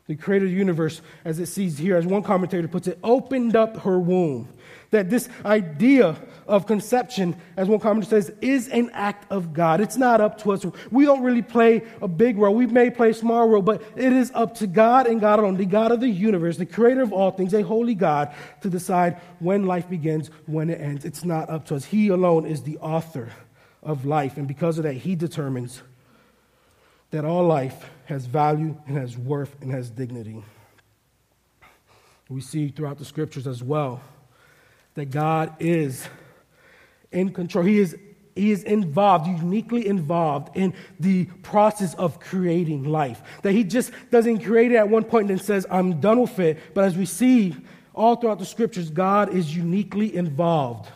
The 0.07 0.17
creator 0.17 0.45
of 0.45 0.51
the 0.51 0.57
universe, 0.57 1.01
as 1.25 1.39
it 1.39 1.47
sees 1.47 1.79
here, 1.79 1.97
as 1.97 2.05
one 2.05 2.23
commentator 2.23 2.69
puts 2.69 2.89
it, 2.89 2.99
opened 3.03 3.57
up 3.57 3.79
her 3.79 3.99
womb. 3.99 4.49
That 4.91 5.09
this 5.09 5.31
idea 5.47 6.17
of 6.47 6.67
conception, 6.67 7.37
as 7.57 7.69
one 7.69 7.81
commentator 7.81 8.21
says, 8.21 8.33
is 8.43 8.69
an 8.69 8.91
act 8.93 9.33
of 9.33 9.55
God. 9.55 9.81
It's 9.81 9.97
not 9.97 10.21
up 10.21 10.43
to 10.43 10.53
us. 10.53 10.67
We 10.91 11.07
don't 11.07 11.23
really 11.23 11.41
play 11.41 11.83
a 12.03 12.07
big 12.07 12.37
role. 12.37 12.55
We 12.55 12.67
may 12.67 12.91
play 12.91 13.11
a 13.11 13.15
small 13.15 13.49
role, 13.49 13.63
but 13.63 13.83
it 13.97 14.13
is 14.13 14.31
up 14.35 14.57
to 14.57 14.67
God 14.67 15.07
and 15.07 15.23
God 15.23 15.39
alone, 15.39 15.57
the 15.57 15.65
God 15.65 15.91
of 15.91 16.01
the 16.01 16.09
universe, 16.09 16.59
the 16.59 16.67
creator 16.67 17.01
of 17.01 17.13
all 17.13 17.31
things, 17.31 17.55
a 17.55 17.63
holy 17.63 17.95
God, 17.95 18.35
to 18.61 18.69
decide 18.69 19.19
when 19.39 19.65
life 19.65 19.89
begins, 19.89 20.31
when 20.45 20.69
it 20.69 20.83
ends. 20.83 21.07
It's 21.07 21.25
not 21.25 21.49
up 21.49 21.65
to 21.69 21.77
us. 21.77 21.87
He 21.87 22.09
alone 22.09 22.45
is 22.45 22.63
the 22.63 22.77
author 22.77 23.33
of 23.85 24.05
life. 24.05 24.37
And 24.37 24.49
because 24.49 24.79
of 24.79 24.85
that, 24.85 24.95
he 24.95 25.15
determines 25.15 25.83
that 27.11 27.25
all 27.25 27.47
life 27.47 27.89
has 28.07 28.27
value 28.27 28.77
and 28.87 28.97
has 28.97 29.17
worth 29.17 29.55
and 29.61 29.71
has 29.71 29.91
dignity. 29.91 30.43
We 32.29 32.41
see 32.41 32.69
throughout 32.69 32.99
the 32.99 33.05
scriptures 33.05 33.47
as 33.47 33.63
well 33.63 34.01
that 34.95 35.07
God 35.07 35.55
is 35.61 36.09
in 37.13 37.33
control. 37.33 37.65
He 37.65 37.79
is, 37.79 37.97
he 38.35 38.51
is 38.51 38.65
involved, 38.65 39.27
uniquely 39.27 39.87
involved 39.87 40.57
in 40.57 40.75
the 40.99 41.27
process 41.43 41.95
of 41.95 42.19
creating 42.19 42.85
life. 42.85 43.23
That 43.43 43.53
He 43.53 43.65
just 43.65 43.93
doesn't 44.11 44.41
create 44.41 44.73
it 44.73 44.77
at 44.77 44.89
one 44.89 45.05
point 45.05 45.31
and 45.31 45.39
then 45.39 45.45
says, 45.45 45.67
I'm 45.71 46.01
done 46.01 46.21
with 46.21 46.39
it. 46.39 46.59
But 46.75 46.85
as 46.85 46.97
we 46.97 47.07
see 47.07 47.55
all 47.95 48.17
throughout 48.17 48.39
the 48.39 48.47
scriptures, 48.47 48.91
God 48.91 49.33
is 49.33 49.55
uniquely 49.55 50.15
involved 50.17 50.91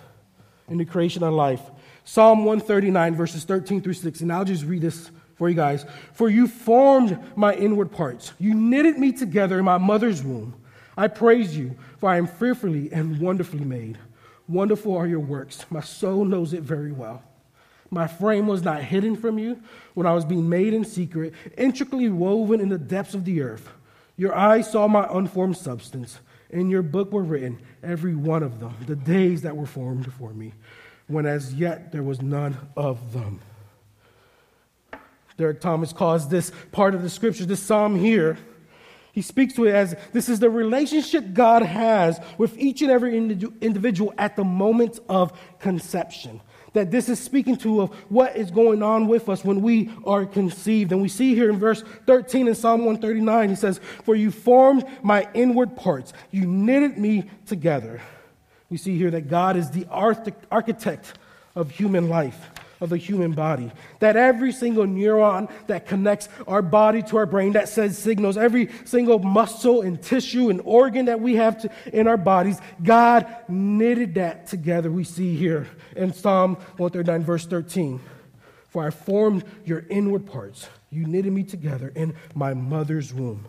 in 0.69 0.79
the 0.79 0.85
creation 0.85 1.23
of 1.23 1.33
life. 1.33 1.63
Psalm 2.09 2.47
139, 2.47 3.17
verses 3.17 3.45
13 3.45 3.83
through 3.83 3.93
16. 3.93 4.31
I'll 4.31 4.43
just 4.43 4.65
read 4.65 4.81
this 4.81 5.11
for 5.35 5.51
you 5.51 5.55
guys. 5.55 5.85
For 6.15 6.31
you 6.31 6.49
formed 6.49 7.19
my 7.37 7.53
inward 7.53 7.93
parts, 7.93 8.33
you 8.39 8.55
knitted 8.55 8.99
me 8.99 9.13
together 9.13 9.59
in 9.59 9.67
my 9.67 9.77
mother's 9.77 10.23
womb. 10.23 10.55
I 10.97 11.09
praise 11.09 11.55
you, 11.55 11.77
for 11.99 12.09
I 12.09 12.17
am 12.17 12.27
fearfully 12.27 12.91
and 12.93 13.21
wonderfully 13.21 13.63
made. 13.67 13.99
Wonderful 14.49 14.97
are 14.97 15.07
your 15.07 15.21
works. 15.21 15.67
My 15.69 15.83
soul 15.83 16.25
knows 16.25 16.55
it 16.55 16.63
very 16.63 16.93
well. 16.93 17.23
My 17.91 18.07
frame 18.07 18.47
was 18.47 18.65
not 18.65 18.83
hidden 18.83 19.15
from 19.15 19.39
you 19.39 19.61
when 19.93 20.07
I 20.07 20.15
was 20.15 20.25
being 20.25 20.49
made 20.49 20.73
in 20.73 20.87
secret, 20.87 21.35
intricately 21.59 22.09
woven 22.09 22.63
in 22.63 22.71
the 22.71 22.79
depths 22.79 23.13
of 23.13 23.27
the 23.27 23.43
earth. 23.43 23.69
Your 24.17 24.35
eyes 24.35 24.73
saw 24.73 24.89
my 24.89 25.07
unformed 25.11 25.59
substance. 25.59 26.21
In 26.49 26.71
your 26.71 26.81
book 26.81 27.13
were 27.13 27.23
written, 27.23 27.59
every 27.83 28.15
one 28.15 28.43
of 28.43 28.61
them, 28.61 28.75
the 28.87 28.97
days 28.97 29.43
that 29.43 29.55
were 29.55 29.67
formed 29.67 30.11
for 30.11 30.33
me 30.33 30.55
when 31.09 31.27
as 31.27 31.53
yet 31.55 31.91
there 31.91 32.03
was 32.03 32.23
none 32.23 32.57
of 32.77 33.13
them. 33.13 33.41
Derek 35.37 35.61
Thomas 35.61 35.93
calls 35.93 36.29
this 36.29 36.53
part 36.73 36.95
of 36.95 37.03
the 37.03 37.11
scripture, 37.11 37.45
this 37.45 37.63
psalm 37.63 37.97
here, 37.97 38.39
he 39.19 39.23
speaks 39.23 39.55
to 39.55 39.67
it 39.67 39.75
as 39.75 39.97
this 40.13 40.29
is 40.29 40.39
the 40.39 40.49
relationship 40.49 41.33
God 41.33 41.63
has 41.63 42.21
with 42.39 42.57
each 42.57 42.83
and 42.83 42.91
every 42.91 43.17
individual 43.17 44.15
at 44.17 44.37
the 44.37 44.45
moment 44.45 45.01
of 45.09 45.37
conception. 45.59 46.41
That 46.75 46.93
this 46.93 47.09
is 47.09 47.19
speaking 47.19 47.57
to 47.57 47.81
of 47.81 47.95
what 48.11 48.37
is 48.37 48.53
going 48.53 48.81
on 48.81 49.09
with 49.09 49.29
us 49.29 49.45
when 49.45 49.61
we 49.61 49.91
are 50.05 50.25
conceived. 50.25 50.93
And 50.93 51.03
we 51.03 51.09
see 51.09 51.35
here 51.35 51.51
in 51.51 51.59
verse 51.59 51.83
13 52.07 52.47
in 52.47 52.55
Psalm 52.55 52.85
139, 52.85 53.49
he 53.49 53.57
says, 53.57 53.81
For 54.05 54.15
you 54.15 54.31
formed 54.31 54.85
my 55.03 55.27
inward 55.35 55.75
parts, 55.75 56.13
you 56.31 56.47
knitted 56.47 56.97
me 56.97 57.29
together. 57.45 58.01
We 58.71 58.77
see 58.77 58.99
here 58.99 59.11
that 59.13 59.29
God 59.29 59.57
is 59.57 59.71
the 59.71 59.87
architect 59.91 61.15
of 61.55 61.71
human 61.71 62.09
life, 62.09 62.51
of 62.81 62.91
the 62.91 62.99
human 62.99 63.33
body. 63.33 63.73
That 64.01 64.17
every 64.17 64.53
single 64.53 64.85
neuron 64.85 65.51
that 65.69 65.87
connects 65.87 66.29
our 66.47 66.61
body 66.63 67.03
to 67.05 67.17
our 67.17 67.27
brain, 67.27 67.53
that 67.53 67.69
sends 67.69 67.99
signals, 67.99 68.37
every 68.37 68.71
single 68.85 69.19
muscle 69.19 69.81
and 69.81 70.01
tissue 70.03 70.51
and 70.51 70.61
organ 70.65 71.07
that 71.07 71.21
we 71.21 71.37
have 71.37 71.63
to, 71.63 71.71
in 71.93 72.07
our 72.07 72.19
bodies, 72.19 72.61
God 72.83 73.27
knitted 73.49 74.15
that 74.17 74.47
together. 74.47 74.91
We 74.91 75.05
see 75.05 75.35
here 75.35 75.67
in 75.97 76.13
Psalm 76.13 76.57
139, 76.77 77.25
verse 77.25 77.47
13. 77.47 78.01
For 78.69 78.87
I 78.87 78.91
formed 78.91 79.45
your 79.65 79.87
inward 79.89 80.27
parts. 80.27 80.69
You 80.91 81.07
knitted 81.07 81.33
me 81.33 81.43
together 81.43 81.91
in 81.97 82.15
my 82.35 82.53
mother's 82.53 83.15
womb. 83.15 83.47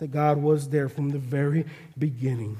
That 0.00 0.12
God 0.12 0.36
was 0.36 0.68
there 0.68 0.90
from 0.90 1.10
the 1.10 1.18
very 1.18 1.64
beginning. 1.98 2.58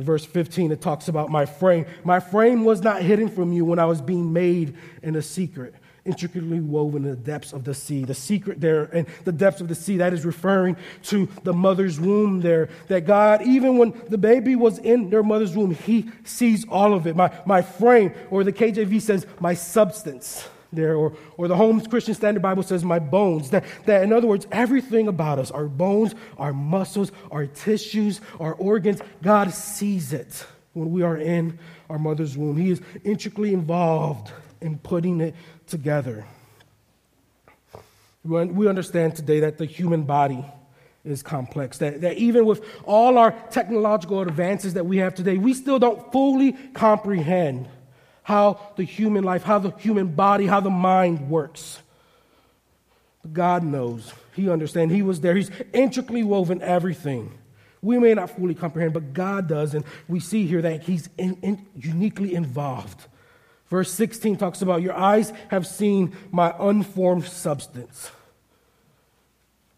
In 0.00 0.06
verse 0.06 0.24
15, 0.24 0.72
it 0.72 0.80
talks 0.80 1.08
about 1.08 1.28
my 1.28 1.44
frame. 1.44 1.84
My 2.04 2.20
frame 2.20 2.64
was 2.64 2.80
not 2.80 3.02
hidden 3.02 3.28
from 3.28 3.52
you 3.52 3.66
when 3.66 3.78
I 3.78 3.84
was 3.84 4.00
being 4.00 4.32
made 4.32 4.74
in 5.02 5.14
a 5.14 5.20
secret, 5.20 5.74
intricately 6.06 6.58
woven 6.58 7.04
in 7.04 7.10
the 7.10 7.16
depths 7.16 7.52
of 7.52 7.64
the 7.64 7.74
sea. 7.74 8.06
The 8.06 8.14
secret 8.14 8.62
there 8.62 8.84
and 8.84 9.06
the 9.24 9.32
depths 9.32 9.60
of 9.60 9.68
the 9.68 9.74
sea, 9.74 9.98
that 9.98 10.14
is 10.14 10.24
referring 10.24 10.78
to 11.02 11.28
the 11.42 11.52
mother's 11.52 12.00
womb 12.00 12.40
there. 12.40 12.70
That 12.88 13.04
God, 13.04 13.42
even 13.42 13.76
when 13.76 13.92
the 14.08 14.16
baby 14.16 14.56
was 14.56 14.78
in 14.78 15.10
their 15.10 15.22
mother's 15.22 15.54
womb, 15.54 15.72
He 15.72 16.10
sees 16.24 16.66
all 16.66 16.94
of 16.94 17.06
it. 17.06 17.14
My, 17.14 17.30
my 17.44 17.60
frame, 17.60 18.14
or 18.30 18.42
the 18.42 18.54
KJV 18.54 19.02
says, 19.02 19.26
my 19.38 19.52
substance 19.52 20.48
there, 20.72 20.94
or, 20.94 21.12
or 21.36 21.48
the 21.48 21.56
Holman 21.56 21.84
Christian 21.86 22.14
Standard 22.14 22.42
Bible 22.42 22.62
says, 22.62 22.84
my 22.84 22.98
bones. 22.98 23.50
That, 23.50 23.64
that, 23.86 24.02
in 24.02 24.12
other 24.12 24.26
words, 24.26 24.46
everything 24.52 25.08
about 25.08 25.38
us, 25.38 25.50
our 25.50 25.66
bones, 25.66 26.14
our 26.38 26.52
muscles, 26.52 27.12
our 27.30 27.46
tissues, 27.46 28.20
our 28.38 28.54
organs, 28.54 29.00
God 29.22 29.52
sees 29.52 30.12
it 30.12 30.46
when 30.72 30.92
we 30.92 31.02
are 31.02 31.16
in 31.16 31.58
our 31.88 31.98
mother's 31.98 32.36
womb. 32.36 32.56
He 32.56 32.70
is 32.70 32.80
intricately 33.04 33.52
involved 33.52 34.30
in 34.60 34.78
putting 34.78 35.20
it 35.20 35.34
together. 35.66 36.24
We 38.22 38.68
understand 38.68 39.16
today 39.16 39.40
that 39.40 39.58
the 39.58 39.64
human 39.64 40.02
body 40.02 40.44
is 41.04 41.22
complex. 41.22 41.78
That, 41.78 42.02
that 42.02 42.18
even 42.18 42.44
with 42.44 42.62
all 42.84 43.16
our 43.16 43.32
technological 43.50 44.20
advances 44.20 44.74
that 44.74 44.84
we 44.84 44.98
have 44.98 45.14
today, 45.14 45.38
we 45.38 45.54
still 45.54 45.78
don't 45.78 46.12
fully 46.12 46.52
comprehend 46.74 47.68
how 48.30 48.60
the 48.76 48.84
human 48.84 49.24
life, 49.24 49.42
how 49.42 49.58
the 49.58 49.72
human 49.78 50.06
body, 50.06 50.46
how 50.46 50.60
the 50.60 50.70
mind 50.70 51.28
works. 51.28 51.82
But 53.22 53.32
God 53.32 53.64
knows. 53.64 54.12
He 54.34 54.48
understands. 54.48 54.94
He 54.94 55.02
was 55.02 55.20
there. 55.20 55.34
He's 55.34 55.50
intricately 55.72 56.22
woven 56.22 56.62
everything. 56.62 57.36
We 57.82 57.98
may 57.98 58.14
not 58.14 58.30
fully 58.30 58.54
comprehend, 58.54 58.94
but 58.94 59.12
God 59.12 59.48
does. 59.48 59.74
And 59.74 59.84
we 60.06 60.20
see 60.20 60.46
here 60.46 60.62
that 60.62 60.84
He's 60.84 61.08
in, 61.18 61.36
in, 61.42 61.66
uniquely 61.76 62.34
involved. 62.34 63.06
Verse 63.68 63.90
16 63.92 64.36
talks 64.36 64.62
about, 64.62 64.80
Your 64.80 64.94
eyes 64.94 65.32
have 65.48 65.66
seen 65.66 66.16
my 66.30 66.54
unformed 66.58 67.24
substance. 67.24 68.10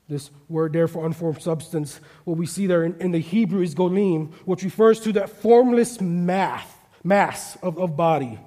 This 0.08 0.30
word 0.48 0.74
there 0.74 0.88
for 0.88 1.06
unformed 1.06 1.40
substance, 1.40 2.00
what 2.24 2.36
we 2.36 2.44
see 2.44 2.66
there 2.66 2.84
in, 2.84 3.00
in 3.00 3.12
the 3.12 3.18
Hebrew 3.18 3.62
is 3.62 3.74
golim, 3.74 4.32
which 4.44 4.62
refers 4.62 5.00
to 5.00 5.12
that 5.14 5.30
formless 5.30 6.02
math 6.02 6.81
mass 7.04 7.56
of, 7.62 7.78
of 7.78 7.96
body. 7.96 8.38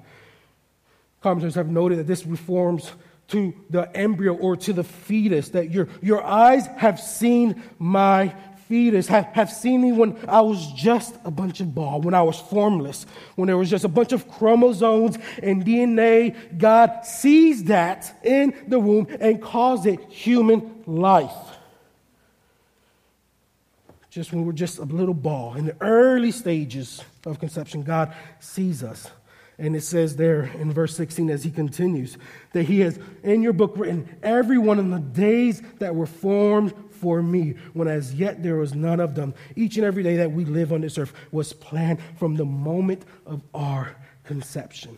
Commentators 1.22 1.56
have 1.56 1.70
noted 1.70 2.00
that 2.00 2.08
this 2.08 2.26
reforms 2.26 2.92
to 3.28 3.54
the 3.70 3.96
embryo 3.96 4.36
or 4.36 4.56
to 4.56 4.74
the 4.74 4.84
fetus, 4.84 5.50
that 5.50 5.72
your, 5.72 5.88
your 6.02 6.24
eyes 6.24 6.68
have 6.78 7.00
seen 7.00 7.64
my 7.80 8.34
fetus, 8.68 9.08
have, 9.08 9.26
have 9.26 9.52
seen 9.52 9.82
me 9.82 9.92
when 9.92 10.18
I 10.28 10.42
was 10.42 10.72
just 10.74 11.16
a 11.24 11.32
bunch 11.32 11.60
of 11.60 11.74
ball, 11.74 12.02
when 12.02 12.14
I 12.14 12.22
was 12.22 12.40
formless, 12.40 13.06
when 13.36 13.48
there 13.48 13.58
was 13.58 13.70
just 13.70 13.86
a 13.86 13.90
bunch 13.90 14.12
of 14.12 14.28
chromosomes 14.30 15.18
and 15.42 15.66
DNA. 15.66 16.36
God 16.58 17.06
sees 17.06 17.66
that 17.66 18.20
in 18.24 18.54
the 18.68 18.80
womb 18.80 19.08
and 19.20 19.42
calls 19.42 19.86
it 19.86 20.00
human 20.10 20.84
life 20.86 21.55
just 24.16 24.32
when 24.32 24.46
we're 24.46 24.54
just 24.54 24.80
a 24.80 24.86
little 24.86 25.14
ball. 25.14 25.56
In 25.56 25.66
the 25.66 25.76
early 25.82 26.32
stages 26.32 27.04
of 27.26 27.38
conception, 27.38 27.84
God 27.84 28.14
sees 28.40 28.82
us. 28.82 29.12
And 29.58 29.76
it 29.76 29.82
says 29.82 30.16
there 30.16 30.44
in 30.44 30.72
verse 30.72 30.96
16 30.96 31.30
as 31.30 31.44
he 31.44 31.52
continues 31.52 32.18
that 32.54 32.64
he 32.64 32.80
has 32.80 32.98
in 33.24 33.42
your 33.42 33.52
book 33.52 33.74
written 33.76 34.18
every 34.24 34.58
one 34.58 34.80
of 34.80 34.90
the 34.90 35.00
days 35.00 35.62
that 35.80 35.96
were 35.96 36.06
formed 36.06 36.74
for 36.92 37.22
me, 37.22 37.56
when 37.74 37.90
as 37.90 38.14
yet 38.14 38.42
there 38.42 38.56
was 38.56 38.74
none 38.74 39.02
of 39.02 39.16
them. 39.16 39.34
Each 39.58 39.76
and 39.76 39.86
every 39.86 40.02
day 40.02 40.16
that 40.16 40.32
we 40.32 40.46
live 40.46 40.72
on 40.72 40.80
this 40.80 40.98
earth 40.98 41.12
was 41.34 41.52
planned 41.52 42.00
from 42.18 42.38
the 42.38 42.46
moment 42.46 43.04
of 43.26 43.42
our 43.54 43.98
conception. 44.24 44.98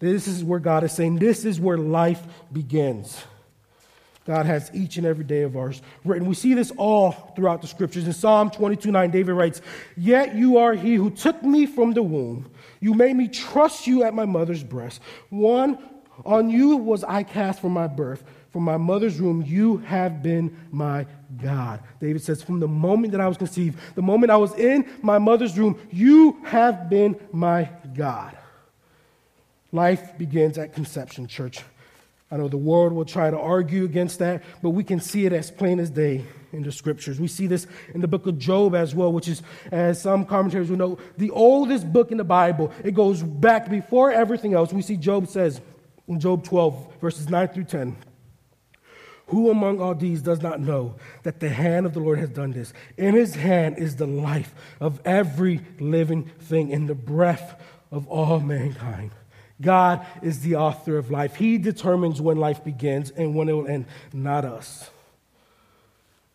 This 0.00 0.26
is 0.26 0.42
where 0.42 0.58
God 0.58 0.82
is 0.82 0.90
saying, 0.90 1.20
this 1.20 1.44
is 1.44 1.60
where 1.60 1.78
life 1.78 2.20
begins. 2.52 3.22
God 4.24 4.46
has 4.46 4.70
each 4.72 4.96
and 4.98 5.06
every 5.06 5.24
day 5.24 5.42
of 5.42 5.56
ours 5.56 5.82
written. 6.04 6.28
We 6.28 6.34
see 6.34 6.54
this 6.54 6.70
all 6.76 7.32
throughout 7.34 7.60
the 7.60 7.66
scriptures. 7.66 8.06
In 8.06 8.12
Psalm 8.12 8.50
22 8.50 8.92
9, 8.92 9.10
David 9.10 9.32
writes, 9.32 9.60
Yet 9.96 10.34
you 10.34 10.58
are 10.58 10.74
he 10.74 10.94
who 10.94 11.10
took 11.10 11.42
me 11.42 11.66
from 11.66 11.92
the 11.92 12.02
womb. 12.02 12.50
You 12.80 12.94
made 12.94 13.16
me 13.16 13.28
trust 13.28 13.86
you 13.86 14.04
at 14.04 14.14
my 14.14 14.24
mother's 14.24 14.62
breast. 14.62 15.00
One, 15.30 15.78
on 16.24 16.50
you 16.50 16.76
was 16.76 17.02
I 17.04 17.22
cast 17.22 17.60
from 17.60 17.72
my 17.72 17.86
birth. 17.86 18.22
From 18.50 18.64
my 18.64 18.76
mother's 18.76 19.20
womb, 19.20 19.42
you 19.46 19.78
have 19.78 20.22
been 20.22 20.54
my 20.70 21.06
God. 21.42 21.80
David 22.00 22.22
says, 22.22 22.42
From 22.42 22.60
the 22.60 22.68
moment 22.68 23.12
that 23.12 23.20
I 23.20 23.26
was 23.26 23.38
conceived, 23.38 23.78
the 23.94 24.02
moment 24.02 24.30
I 24.30 24.36
was 24.36 24.54
in 24.54 24.88
my 25.00 25.18
mother's 25.18 25.58
womb, 25.58 25.80
you 25.90 26.38
have 26.44 26.90
been 26.90 27.18
my 27.32 27.70
God. 27.94 28.36
Life 29.72 30.18
begins 30.18 30.58
at 30.58 30.74
conception, 30.74 31.26
church. 31.26 31.60
I 32.32 32.38
know 32.38 32.48
the 32.48 32.56
world 32.56 32.94
will 32.94 33.04
try 33.04 33.30
to 33.30 33.38
argue 33.38 33.84
against 33.84 34.18
that, 34.20 34.42
but 34.62 34.70
we 34.70 34.84
can 34.84 35.00
see 35.00 35.26
it 35.26 35.34
as 35.34 35.50
plain 35.50 35.78
as 35.78 35.90
day 35.90 36.24
in 36.50 36.62
the 36.62 36.72
scriptures. 36.72 37.20
We 37.20 37.28
see 37.28 37.46
this 37.46 37.66
in 37.92 38.00
the 38.00 38.08
book 38.08 38.26
of 38.26 38.38
Job 38.38 38.74
as 38.74 38.94
well, 38.94 39.12
which 39.12 39.28
is, 39.28 39.42
as 39.70 40.00
some 40.00 40.24
commentators 40.24 40.70
will 40.70 40.78
know, 40.78 40.98
the 41.18 41.28
oldest 41.28 41.92
book 41.92 42.10
in 42.10 42.16
the 42.16 42.24
Bible. 42.24 42.72
It 42.82 42.94
goes 42.94 43.22
back 43.22 43.68
before 43.68 44.10
everything 44.10 44.54
else. 44.54 44.72
We 44.72 44.80
see 44.80 44.96
Job 44.96 45.28
says 45.28 45.60
in 46.08 46.20
Job 46.20 46.42
12, 46.42 47.00
verses 47.02 47.28
9 47.28 47.48
through 47.48 47.64
10. 47.64 47.96
Who 49.26 49.50
among 49.50 49.82
all 49.82 49.94
these 49.94 50.22
does 50.22 50.40
not 50.40 50.58
know 50.58 50.96
that 51.24 51.38
the 51.38 51.50
hand 51.50 51.84
of 51.84 51.92
the 51.92 52.00
Lord 52.00 52.18
has 52.18 52.30
done 52.30 52.52
this? 52.52 52.72
In 52.96 53.14
his 53.14 53.34
hand 53.34 53.76
is 53.76 53.96
the 53.96 54.06
life 54.06 54.54
of 54.80 55.02
every 55.04 55.60
living 55.78 56.30
thing 56.40 56.72
and 56.72 56.88
the 56.88 56.94
breath 56.94 57.60
of 57.90 58.06
all 58.08 58.40
mankind. 58.40 59.10
God 59.62 60.04
is 60.20 60.40
the 60.40 60.56
author 60.56 60.98
of 60.98 61.10
life. 61.10 61.36
He 61.36 61.56
determines 61.56 62.20
when 62.20 62.36
life 62.36 62.62
begins 62.62 63.10
and 63.10 63.34
when 63.34 63.48
it 63.48 63.52
will 63.52 63.66
end, 63.68 63.86
not 64.12 64.44
us. 64.44 64.90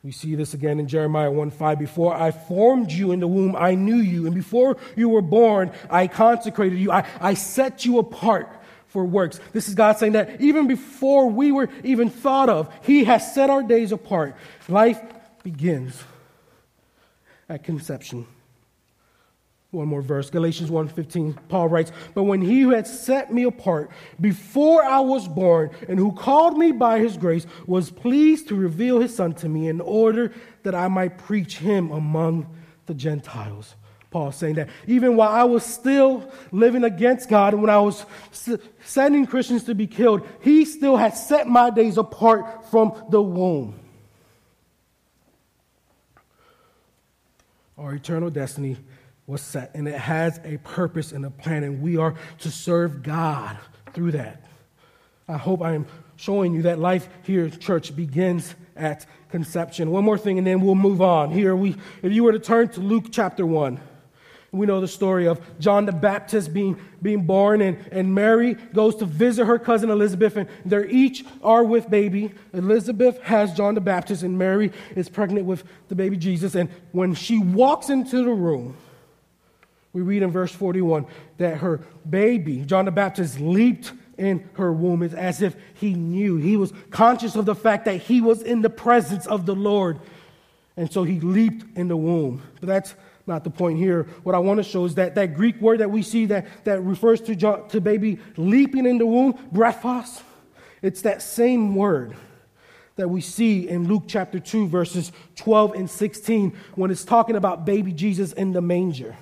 We 0.03 0.11
see 0.11 0.35
this 0.35 0.53
again 0.53 0.79
in 0.79 0.87
Jeremiah 0.87 1.29
1 1.29 1.51
5. 1.51 1.79
Before 1.79 2.13
I 2.13 2.31
formed 2.31 2.91
you 2.91 3.11
in 3.11 3.19
the 3.19 3.27
womb, 3.27 3.55
I 3.57 3.75
knew 3.75 3.97
you. 3.97 4.25
And 4.25 4.33
before 4.33 4.77
you 4.95 5.09
were 5.09 5.21
born, 5.21 5.71
I 5.89 6.07
consecrated 6.07 6.79
you. 6.79 6.91
I, 6.91 7.05
I 7.19 7.33
set 7.33 7.83
you 7.83 7.99
apart 7.99 8.49
for 8.87 9.03
works. 9.03 9.39
This 9.51 9.67
is 9.67 9.75
God 9.75 9.97
saying 9.97 10.13
that 10.13 10.39
even 10.39 10.67
before 10.67 11.29
we 11.29 11.51
were 11.51 11.69
even 11.83 12.09
thought 12.09 12.47
of, 12.47 12.73
He 12.83 13.03
has 13.03 13.33
set 13.33 13.49
our 13.49 13.63
days 13.63 13.91
apart. 13.91 14.35
Life 14.69 15.01
begins 15.43 16.01
at 17.49 17.63
conception. 17.63 18.27
One 19.71 19.89
more 19.89 20.01
verse, 20.01 20.29
Galatians 20.29 20.71
1:15. 20.71 21.37
Paul 21.49 21.67
writes, 21.67 21.91
"But 22.13 22.23
when 22.23 22.41
he 22.41 22.61
who 22.61 22.69
had 22.69 22.87
set 22.87 23.33
me 23.33 23.43
apart 23.43 23.91
before 24.19 24.83
I 24.83 25.01
was 25.01 25.27
born 25.27 25.71
and 25.89 25.99
who 25.99 26.13
called 26.13 26.57
me 26.57 26.71
by 26.71 26.99
his 26.99 27.17
grace 27.17 27.45
was 27.65 27.91
pleased 27.91 28.47
to 28.47 28.55
reveal 28.55 29.01
his 29.01 29.13
son 29.13 29.33
to 29.33 29.49
me 29.49 29.67
in 29.67 29.81
order 29.81 30.31
that 30.63 30.73
I 30.73 30.87
might 30.87 31.17
preach 31.17 31.57
him 31.57 31.91
among 31.91 32.47
the 32.85 32.93
Gentiles." 32.93 33.75
Paul 34.09 34.31
saying 34.31 34.55
that 34.55 34.69
even 34.87 35.17
while 35.17 35.29
I 35.29 35.43
was 35.43 35.63
still 35.65 36.31
living 36.53 36.85
against 36.85 37.27
God 37.27 37.53
and 37.53 37.61
when 37.61 37.69
I 37.69 37.79
was 37.79 38.05
sending 38.85 39.25
Christians 39.25 39.65
to 39.65 39.75
be 39.75 39.85
killed, 39.85 40.25
he 40.39 40.63
still 40.63 40.95
had 40.95 41.13
set 41.13 41.45
my 41.45 41.69
days 41.69 41.97
apart 41.97 42.65
from 42.71 42.93
the 43.09 43.21
womb. 43.21 43.73
Our 47.77 47.95
eternal 47.95 48.29
destiny 48.29 48.77
was 49.27 49.41
set, 49.41 49.75
and 49.75 49.87
it 49.89 49.99
has 49.99 50.39
a 50.45 50.57
purpose 50.59 51.11
and 51.11 51.25
a 51.25 51.29
plan, 51.29 51.63
and 51.63 51.81
we 51.81 51.97
are 51.97 52.15
to 52.39 52.49
serve 52.49 53.03
God 53.03 53.57
through 53.93 54.13
that. 54.13 54.41
I 55.27 55.35
hope 55.35 55.61
I 55.61 55.73
am 55.73 55.85
showing 56.15 56.53
you 56.53 56.61
that 56.63 56.79
life 56.79 57.09
here, 57.23 57.49
church, 57.49 57.93
begins 57.93 58.55
at 58.77 59.05
conception. 59.29 59.91
One 59.91 60.05
more 60.05 60.17
thing, 60.17 60.37
and 60.37 60.47
then 60.47 60.61
we'll 60.61 60.75
move 60.75 61.01
on. 61.01 61.31
Here, 61.31 61.53
we, 61.57 61.75
if 62.01 62.13
you 62.13 62.23
were 62.23 62.31
to 62.31 62.39
turn 62.39 62.69
to 62.69 62.79
Luke 62.79 63.07
chapter 63.11 63.45
1, 63.45 63.77
we 64.53 64.65
know 64.65 64.79
the 64.79 64.87
story 64.87 65.27
of 65.27 65.41
John 65.59 65.85
the 65.85 65.91
Baptist 65.91 66.53
being, 66.53 66.79
being 67.01 67.25
born, 67.25 67.59
and, 67.59 67.77
and 67.91 68.15
Mary 68.15 68.53
goes 68.53 68.95
to 68.95 69.05
visit 69.05 69.43
her 69.43 69.59
cousin 69.59 69.89
Elizabeth, 69.89 70.37
and 70.37 70.47
they're 70.65 70.87
each 70.87 71.25
are 71.43 71.65
with 71.65 71.89
baby. 71.89 72.31
Elizabeth 72.53 73.21
has 73.23 73.53
John 73.53 73.75
the 73.75 73.81
Baptist, 73.81 74.23
and 74.23 74.37
Mary 74.37 74.71
is 74.95 75.09
pregnant 75.09 75.45
with 75.45 75.65
the 75.89 75.95
baby 75.95 76.15
Jesus. 76.15 76.55
And 76.55 76.69
when 76.93 77.13
she 77.13 77.39
walks 77.39 77.89
into 77.89 78.23
the 78.23 78.31
room, 78.31 78.77
we 79.97 80.03
read 80.03 80.21
in 80.21 80.29
verse 80.29 80.51
41 80.51 81.07
that 81.39 81.57
her 81.57 81.81
baby, 82.07 82.59
John 82.59 82.85
the 82.85 82.91
Baptist, 82.91 83.39
leaped 83.39 83.91
in 84.15 84.47
her 84.53 84.71
womb. 84.71 85.01
It's 85.01 85.15
as 85.15 85.41
if 85.41 85.55
he 85.73 85.95
knew. 85.95 86.37
He 86.37 86.55
was 86.55 86.71
conscious 86.91 87.35
of 87.35 87.45
the 87.45 87.55
fact 87.55 87.85
that 87.85 87.97
he 87.97 88.21
was 88.21 88.43
in 88.43 88.61
the 88.61 88.69
presence 88.69 89.25
of 89.25 89.47
the 89.47 89.55
Lord. 89.55 89.99
And 90.75 90.91
so 90.91 91.03
he 91.03 91.19
leaped 91.19 91.75
in 91.75 91.87
the 91.87 91.97
womb. 91.97 92.43
But 92.59 92.67
that's 92.67 92.93
not 93.25 93.43
the 93.43 93.49
point 93.49 93.79
here. 93.79 94.03
What 94.21 94.35
I 94.35 94.37
want 94.37 94.57
to 94.57 94.63
show 94.63 94.85
is 94.85 94.93
that 94.95 95.15
that 95.15 95.33
Greek 95.33 95.59
word 95.59 95.79
that 95.79 95.89
we 95.89 96.03
see 96.03 96.27
that, 96.27 96.45
that 96.65 96.79
refers 96.81 97.19
to, 97.21 97.35
John, 97.35 97.67
to 97.69 97.81
baby 97.81 98.19
leaping 98.37 98.85
in 98.85 98.99
the 98.99 99.07
womb, 99.07 99.33
brephos, 99.51 100.21
it's 100.83 101.01
that 101.01 101.23
same 101.23 101.75
word 101.75 102.15
that 102.97 103.09
we 103.09 103.21
see 103.21 103.67
in 103.67 103.87
Luke 103.87 104.03
chapter 104.05 104.39
2, 104.39 104.67
verses 104.67 105.11
12 105.37 105.73
and 105.73 105.89
16, 105.89 106.55
when 106.75 106.91
it's 106.91 107.03
talking 107.03 107.35
about 107.35 107.65
baby 107.65 107.91
Jesus 107.91 108.31
in 108.33 108.53
the 108.53 108.61
manger 108.61 109.15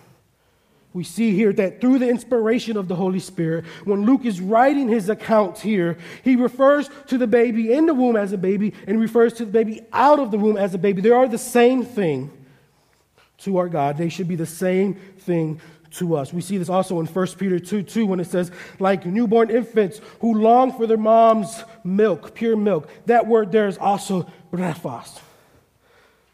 we 0.95 1.03
see 1.03 1.35
here 1.35 1.51
that 1.51 1.81
through 1.81 1.99
the 1.99 2.07
inspiration 2.07 2.77
of 2.77 2.87
the 2.87 2.95
Holy 2.95 3.19
Spirit, 3.19 3.65
when 3.83 4.05
Luke 4.05 4.23
is 4.23 4.39
writing 4.39 4.87
his 4.87 5.09
account 5.09 5.57
here, 5.57 5.97
he 6.23 6.37
refers 6.37 6.89
to 7.07 7.17
the 7.17 7.27
baby 7.27 7.73
in 7.73 7.85
the 7.85 7.93
womb 7.93 8.15
as 8.15 8.31
a 8.31 8.37
baby 8.37 8.73
and 8.87 9.01
refers 9.01 9.33
to 9.33 9.45
the 9.45 9.51
baby 9.51 9.81
out 9.91 10.19
of 10.19 10.31
the 10.31 10.37
womb 10.37 10.55
as 10.55 10.73
a 10.73 10.77
baby. 10.77 11.01
They 11.01 11.09
are 11.09 11.27
the 11.27 11.37
same 11.37 11.83
thing 11.83 12.31
to 13.39 13.57
our 13.57 13.67
God. 13.67 13.97
They 13.97 14.07
should 14.07 14.29
be 14.29 14.37
the 14.37 14.45
same 14.45 14.93
thing 14.93 15.59
to 15.95 16.15
us. 16.15 16.31
We 16.31 16.39
see 16.39 16.57
this 16.57 16.69
also 16.69 17.01
in 17.01 17.07
1 17.07 17.27
Peter 17.37 17.59
2 17.59 17.83
2 17.83 18.05
when 18.05 18.21
it 18.21 18.27
says, 18.27 18.49
like 18.79 19.05
newborn 19.05 19.49
infants 19.49 19.99
who 20.21 20.39
long 20.39 20.71
for 20.71 20.87
their 20.87 20.95
mom's 20.95 21.61
milk, 21.83 22.33
pure 22.33 22.55
milk. 22.55 22.89
That 23.07 23.27
word 23.27 23.51
there 23.51 23.67
is 23.67 23.77
also 23.77 24.31
brephos 24.49 25.19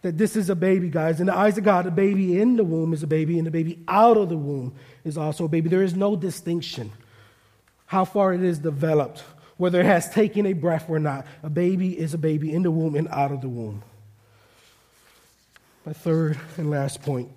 that 0.01 0.17
this 0.17 0.35
is 0.35 0.49
a 0.49 0.55
baby, 0.55 0.89
guys. 0.89 1.19
In 1.19 1.27
the 1.27 1.35
eyes 1.35 1.57
of 1.57 1.63
God, 1.63 1.85
a 1.85 1.91
baby 1.91 2.39
in 2.39 2.55
the 2.57 2.63
womb 2.63 2.93
is 2.93 3.03
a 3.03 3.07
baby, 3.07 3.37
and 3.37 3.45
the 3.45 3.51
baby 3.51 3.79
out 3.87 4.17
of 4.17 4.29
the 4.29 4.37
womb 4.37 4.73
is 5.03 5.17
also 5.17 5.45
a 5.45 5.47
baby. 5.47 5.69
There 5.69 5.83
is 5.83 5.95
no 5.95 6.15
distinction 6.15 6.91
how 7.85 8.05
far 8.05 8.33
it 8.33 8.41
is 8.41 8.59
developed, 8.59 9.23
whether 9.57 9.79
it 9.79 9.85
has 9.85 10.09
taken 10.09 10.45
a 10.45 10.53
breath 10.53 10.89
or 10.89 10.97
not. 10.97 11.27
A 11.43 11.49
baby 11.49 11.97
is 11.97 12.13
a 12.13 12.17
baby 12.17 12.53
in 12.53 12.63
the 12.63 12.71
womb 12.71 12.95
and 12.95 13.07
out 13.09 13.31
of 13.31 13.41
the 13.41 13.49
womb. 13.49 13.83
My 15.85 15.93
third 15.93 16.39
and 16.57 16.69
last 16.69 17.01
point 17.01 17.29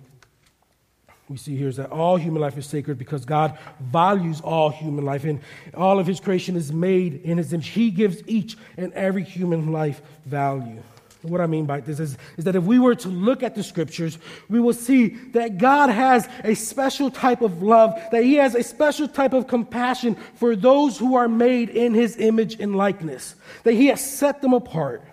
we 1.27 1.37
see 1.37 1.55
here 1.57 1.67
is 1.67 1.77
that 1.77 1.91
all 1.91 2.17
human 2.17 2.41
life 2.41 2.57
is 2.57 2.67
sacred 2.67 2.99
because 2.99 3.25
God 3.25 3.57
values 3.79 4.41
all 4.41 4.69
human 4.69 5.03
life, 5.05 5.23
and 5.23 5.39
all 5.73 5.99
of 5.99 6.05
His 6.05 6.19
creation 6.19 6.55
is 6.55 6.71
made 6.71 7.21
in 7.23 7.37
His 7.37 7.51
image. 7.51 7.69
He 7.69 7.89
gives 7.89 8.21
each 8.27 8.57
and 8.77 8.93
every 8.93 9.23
human 9.23 9.71
life 9.71 10.01
value. 10.25 10.83
What 11.29 11.41
I 11.41 11.47
mean 11.47 11.65
by 11.65 11.79
this 11.81 11.99
is, 11.99 12.17
is 12.37 12.45
that 12.45 12.55
if 12.55 12.63
we 12.63 12.79
were 12.79 12.95
to 12.95 13.07
look 13.07 13.43
at 13.43 13.55
the 13.55 13.63
scriptures, 13.63 14.17
we 14.49 14.59
will 14.59 14.73
see 14.73 15.09
that 15.33 15.57
God 15.57 15.89
has 15.89 16.27
a 16.43 16.55
special 16.55 17.09
type 17.09 17.41
of 17.41 17.61
love, 17.61 17.99
that 18.11 18.23
He 18.23 18.35
has 18.35 18.55
a 18.55 18.63
special 18.63 19.07
type 19.07 19.33
of 19.33 19.47
compassion 19.47 20.15
for 20.35 20.55
those 20.55 20.97
who 20.97 21.15
are 21.15 21.27
made 21.27 21.69
in 21.69 21.93
His 21.93 22.17
image 22.17 22.59
and 22.59 22.75
likeness, 22.75 23.35
that 23.63 23.73
He 23.73 23.87
has 23.87 24.03
set 24.03 24.41
them 24.41 24.53
apart, 24.53 25.03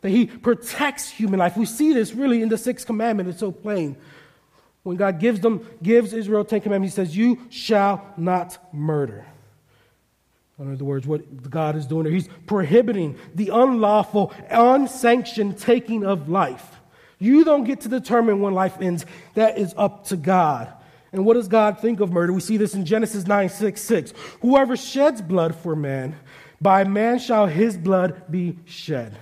that 0.00 0.10
He 0.10 0.26
protects 0.26 1.08
human 1.08 1.38
life. 1.38 1.56
We 1.56 1.66
see 1.66 1.92
this 1.92 2.12
really 2.12 2.42
in 2.42 2.48
the 2.48 2.58
sixth 2.58 2.86
commandment, 2.86 3.28
it's 3.28 3.40
so 3.40 3.52
plain. 3.52 3.96
When 4.82 4.96
God 4.96 5.20
gives 5.20 5.40
them, 5.40 5.68
gives 5.82 6.12
Israel 6.12 6.44
Ten 6.44 6.60
Commandments, 6.60 6.96
He 6.96 7.04
says, 7.04 7.16
You 7.16 7.46
shall 7.50 8.06
not 8.16 8.72
murder. 8.72 9.26
In 10.58 10.72
other 10.72 10.84
words, 10.84 11.06
what 11.06 11.50
God 11.50 11.76
is 11.76 11.86
doing 11.86 12.04
there, 12.04 12.12
He's 12.12 12.28
prohibiting 12.46 13.16
the 13.34 13.50
unlawful, 13.50 14.32
unsanctioned 14.50 15.58
taking 15.58 16.04
of 16.04 16.28
life. 16.28 16.80
You 17.18 17.44
don't 17.44 17.64
get 17.64 17.80
to 17.82 17.88
determine 17.88 18.40
when 18.40 18.54
life 18.54 18.80
ends. 18.80 19.06
That 19.34 19.58
is 19.58 19.74
up 19.76 20.06
to 20.06 20.16
God. 20.16 20.72
And 21.12 21.24
what 21.24 21.34
does 21.34 21.48
God 21.48 21.80
think 21.80 22.00
of 22.00 22.12
murder? 22.12 22.32
We 22.32 22.40
see 22.40 22.56
this 22.56 22.74
in 22.74 22.84
Genesis 22.84 23.26
9 23.26 23.48
6 23.48 23.80
6. 23.80 24.12
Whoever 24.40 24.76
sheds 24.76 25.22
blood 25.22 25.54
for 25.54 25.74
man, 25.74 26.16
by 26.60 26.84
man 26.84 27.18
shall 27.18 27.46
his 27.46 27.76
blood 27.76 28.30
be 28.30 28.58
shed. 28.66 29.16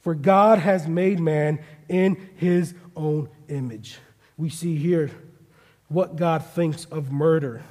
For 0.00 0.14
God 0.14 0.58
has 0.58 0.86
made 0.86 1.18
man 1.18 1.60
in 1.88 2.30
his 2.36 2.74
own 2.94 3.30
image. 3.48 3.98
We 4.36 4.50
see 4.50 4.76
here 4.76 5.10
what 5.88 6.16
God 6.16 6.44
thinks 6.44 6.84
of 6.86 7.10
murder 7.10 7.62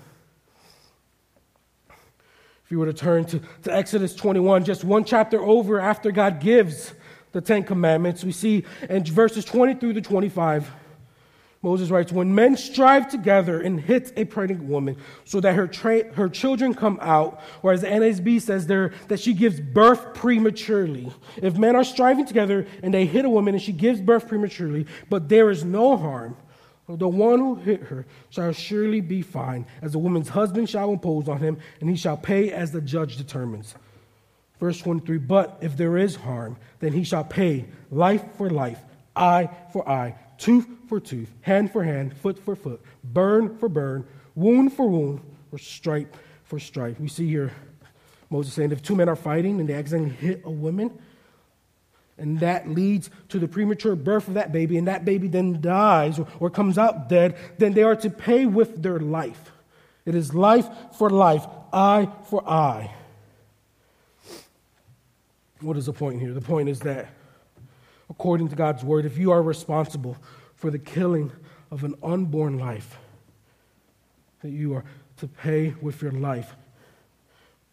you 2.73 2.79
were 2.79 2.87
to 2.87 2.93
turn 2.93 3.23
to, 3.23 3.39
to 3.61 3.71
Exodus 3.71 4.15
21, 4.15 4.65
just 4.65 4.83
one 4.83 5.05
chapter 5.05 5.39
over 5.39 5.79
after 5.79 6.11
God 6.11 6.39
gives 6.39 6.91
the 7.31 7.39
Ten 7.39 7.63
Commandments, 7.63 8.23
we 8.23 8.31
see 8.31 8.65
in 8.89 9.03
verses 9.03 9.45
20 9.45 9.75
through 9.75 9.93
to 9.93 10.01
25, 10.01 10.71
Moses 11.61 11.91
writes, 11.91 12.11
When 12.11 12.33
men 12.33 12.57
strive 12.57 13.11
together 13.11 13.61
and 13.61 13.79
hit 13.79 14.11
a 14.17 14.25
pregnant 14.25 14.63
woman 14.63 14.97
so 15.23 15.39
that 15.39 15.53
her, 15.53 15.67
tra- 15.67 16.11
her 16.13 16.27
children 16.27 16.73
come 16.73 16.97
out, 16.99 17.41
or 17.61 17.73
as 17.73 17.81
the 17.81 17.87
NASB 17.87 18.41
says 18.41 18.65
there, 18.65 18.91
that 19.07 19.19
she 19.19 19.33
gives 19.33 19.59
birth 19.59 20.15
prematurely. 20.15 21.13
If 21.37 21.55
men 21.55 21.75
are 21.75 21.83
striving 21.83 22.25
together 22.25 22.65
and 22.81 22.91
they 22.91 23.05
hit 23.05 23.23
a 23.23 23.29
woman 23.29 23.53
and 23.53 23.61
she 23.61 23.71
gives 23.71 24.01
birth 24.01 24.27
prematurely, 24.27 24.87
but 25.11 25.29
there 25.29 25.51
is 25.51 25.63
no 25.63 25.95
harm, 25.95 26.35
the 26.87 27.07
one 27.07 27.39
who 27.39 27.55
hit 27.55 27.83
her 27.83 28.05
shall 28.29 28.51
surely 28.51 29.01
be 29.01 29.21
fined, 29.21 29.65
as 29.81 29.93
the 29.93 29.99
woman's 29.99 30.29
husband 30.29 30.69
shall 30.69 30.91
impose 30.91 31.29
on 31.29 31.39
him, 31.39 31.57
and 31.79 31.89
he 31.89 31.95
shall 31.95 32.17
pay 32.17 32.51
as 32.51 32.71
the 32.71 32.81
judge 32.81 33.17
determines. 33.17 33.75
Verse 34.59 34.79
23 34.79 35.17
But 35.17 35.57
if 35.61 35.77
there 35.77 35.97
is 35.97 36.15
harm, 36.15 36.57
then 36.79 36.93
he 36.93 37.03
shall 37.03 37.23
pay 37.23 37.65
life 37.89 38.23
for 38.37 38.49
life, 38.49 38.79
eye 39.15 39.49
for 39.71 39.87
eye 39.87 40.15
tooth 40.43 40.67
for 40.89 40.99
tooth, 40.99 41.31
hand 41.41 41.71
for 41.71 41.83
hand, 41.83 42.15
foot 42.17 42.37
for 42.37 42.55
foot, 42.55 42.81
burn 43.03 43.57
for 43.57 43.69
burn, 43.69 44.05
wound 44.35 44.73
for 44.73 44.87
wound, 44.87 45.21
or 45.53 45.57
stripe 45.57 46.17
for 46.43 46.59
stripe. 46.59 46.99
We 46.99 47.07
see 47.07 47.29
here 47.29 47.51
Moses 48.29 48.53
saying 48.53 48.73
if 48.73 48.81
two 48.81 48.95
men 48.95 49.07
are 49.07 49.15
fighting 49.15 49.61
and 49.61 49.69
they 49.69 49.73
accidentally 49.73 50.15
hit 50.15 50.41
a 50.43 50.51
woman, 50.51 50.91
and 52.17 52.39
that 52.39 52.69
leads 52.69 53.09
to 53.29 53.39
the 53.39 53.47
premature 53.47 53.95
birth 53.95 54.27
of 54.27 54.35
that 54.35 54.51
baby, 54.51 54.77
and 54.77 54.87
that 54.87 55.05
baby 55.05 55.27
then 55.27 55.61
dies 55.61 56.19
or, 56.19 56.27
or 56.39 56.49
comes 56.49 56.77
out 56.77 57.09
dead, 57.09 57.35
then 57.57 57.73
they 57.73 57.83
are 57.83 57.95
to 57.95 58.09
pay 58.09 58.45
with 58.45 58.81
their 58.81 58.99
life. 58.99 59.51
It 60.05 60.15
is 60.15 60.33
life 60.33 60.67
for 60.97 61.09
life, 61.09 61.45
eye 61.71 62.09
for 62.29 62.47
eye. 62.47 62.93
What 65.61 65.77
is 65.77 65.85
the 65.85 65.93
point 65.93 66.19
here? 66.19 66.33
The 66.33 66.41
point 66.41 66.69
is 66.69 66.81
that 66.81 67.09
according 68.09 68.49
to 68.49 68.55
God's 68.55 68.83
word, 68.83 69.05
if 69.05 69.17
you 69.17 69.31
are 69.31 69.41
responsible 69.41 70.17
for 70.55 70.69
the 70.69 70.79
killing 70.79 71.31
of 71.71 71.83
an 71.83 71.95
unborn 72.03 72.59
life, 72.59 72.97
that 74.41 74.51
you 74.51 74.75
are 74.75 74.83
to 75.17 75.27
pay 75.27 75.73
with 75.81 76.01
your 76.01 76.11
life. 76.11 76.55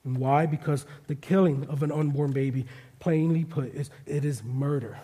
And 0.05 0.17
why? 0.19 0.47
Because 0.47 0.87
the 1.07 1.15
killing 1.15 1.67
of 1.69 1.83
an 1.83 1.93
unborn 1.93 2.33
baby, 2.33 2.67
plainly 2.99 3.45
put, 3.45 3.75
is 3.75 3.91
it 4.07 4.25
is 4.25 4.43
murder. 4.43 4.99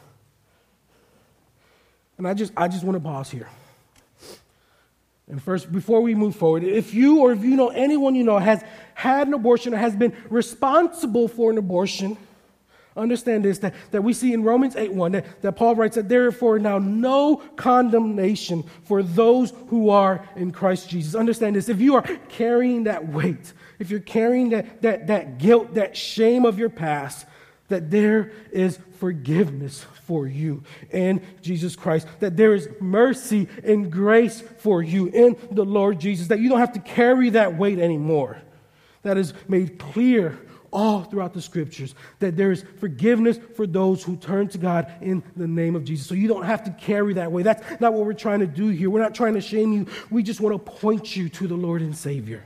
And 2.19 2.27
I 2.27 2.35
just 2.35 2.53
I 2.57 2.69
just 2.69 2.85
want 2.85 2.97
to 2.97 3.01
pause 3.01 3.31
here. 3.31 3.49
And 5.29 5.43
first, 5.43 5.73
before 5.73 6.01
we 6.01 6.15
move 6.15 6.37
forward, 6.37 6.63
if 6.63 6.95
you 6.95 7.21
or 7.21 7.33
if 7.33 7.43
you 7.43 7.57
know 7.57 7.69
anyone 7.69 8.15
you 8.15 8.25
know 8.25 8.39
has 8.39 8.65
had 8.95 9.27
an 9.27 9.35
abortion 9.35 9.75
or 9.75 9.77
has 9.77 9.95
been 9.95 10.17
responsible 10.31 11.29
for 11.29 11.51
an 11.51 11.59
abortion, 11.59 12.17
Understand 12.97 13.45
this 13.45 13.59
that, 13.59 13.75
that 13.91 14.03
we 14.03 14.13
see 14.13 14.33
in 14.33 14.43
Romans 14.43 14.75
8 14.75 14.93
1 14.93 15.13
that, 15.13 15.43
that 15.43 15.53
Paul 15.53 15.75
writes 15.75 15.97
that 15.97 16.09
therefore 16.09 16.59
now 16.59 16.79
no 16.79 17.37
condemnation 17.57 18.65
for 18.85 19.03
those 19.03 19.53
who 19.69 19.91
are 19.91 20.27
in 20.35 20.51
Christ 20.51 20.89
Jesus. 20.89 21.15
Understand 21.15 21.57
this. 21.57 21.69
If 21.69 21.81
you 21.81 21.97
are 21.97 22.03
carrying 22.29 22.85
that 22.85 23.09
weight, 23.09 23.53
if 23.79 23.91
you're 23.91 24.01
carrying 24.01 24.51
that, 24.51 24.81
that, 24.83 25.09
that 25.09 25.39
guilt, 25.39 25.75
that 25.75 25.97
shame 25.97 26.45
of 26.45 26.59
your 26.59 26.71
past, 26.71 27.27
that 27.69 27.91
there 27.91 28.33
is 28.53 28.79
forgiveness 28.99 29.85
for 30.05 30.27
you 30.27 30.63
in 30.91 31.21
Jesus 31.43 31.77
Christ, 31.77 32.07
that 32.21 32.37
there 32.37 32.55
is 32.55 32.69
mercy 32.81 33.49
and 33.65 33.91
grace 33.91 34.41
for 34.41 34.83
you 34.83 35.09
in 35.09 35.37
the 35.51 35.65
Lord 35.65 35.99
Jesus, 35.99 36.29
that 36.29 36.39
you 36.39 36.49
don't 36.49 36.61
have 36.61 36.73
to 36.75 36.81
carry 36.81 37.31
that 37.31 37.59
weight 37.59 37.79
anymore. 37.79 38.39
That 39.03 39.19
is 39.19 39.35
made 39.49 39.79
clear 39.79 40.39
all 40.73 41.03
throughout 41.03 41.33
the 41.33 41.41
scriptures 41.43 41.95
that 42.19 42.37
there 42.37 42.53
is 42.53 42.65
forgiveness 42.79 43.39
for 43.55 43.67
those 43.67 44.03
who 44.03 44.17
turn 44.17 44.49
to 44.49 44.59
God 44.59 44.93
in 45.01 45.23
the 45.37 45.47
name 45.47 45.77
of 45.77 45.85
Jesus. 45.85 46.07
So 46.07 46.15
you 46.15 46.29
don't 46.29 46.45
have 46.45 46.65
to 46.65 46.71
carry 46.71 47.15
that 47.15 47.33
way. 47.33 47.43
That's 47.43 47.81
not 47.81 47.93
what 47.93 48.07
we're 48.07 48.15
trying 48.15 48.41
to 48.41 48.47
do 48.47 48.69
here. 48.69 48.91
We're 48.91 49.03
not 49.03 49.15
trying 49.15 49.35
to 49.35 49.41
shame 49.41 49.73
you. 49.73 49.87
We 50.11 50.23
just 50.23 50.41
want 50.41 50.55
to 50.55 50.73
point 50.73 51.17
you 51.17 51.29
to 51.31 51.47
the 51.47 51.55
Lord 51.55 51.83
and 51.83 51.97
Savior. 51.97 52.45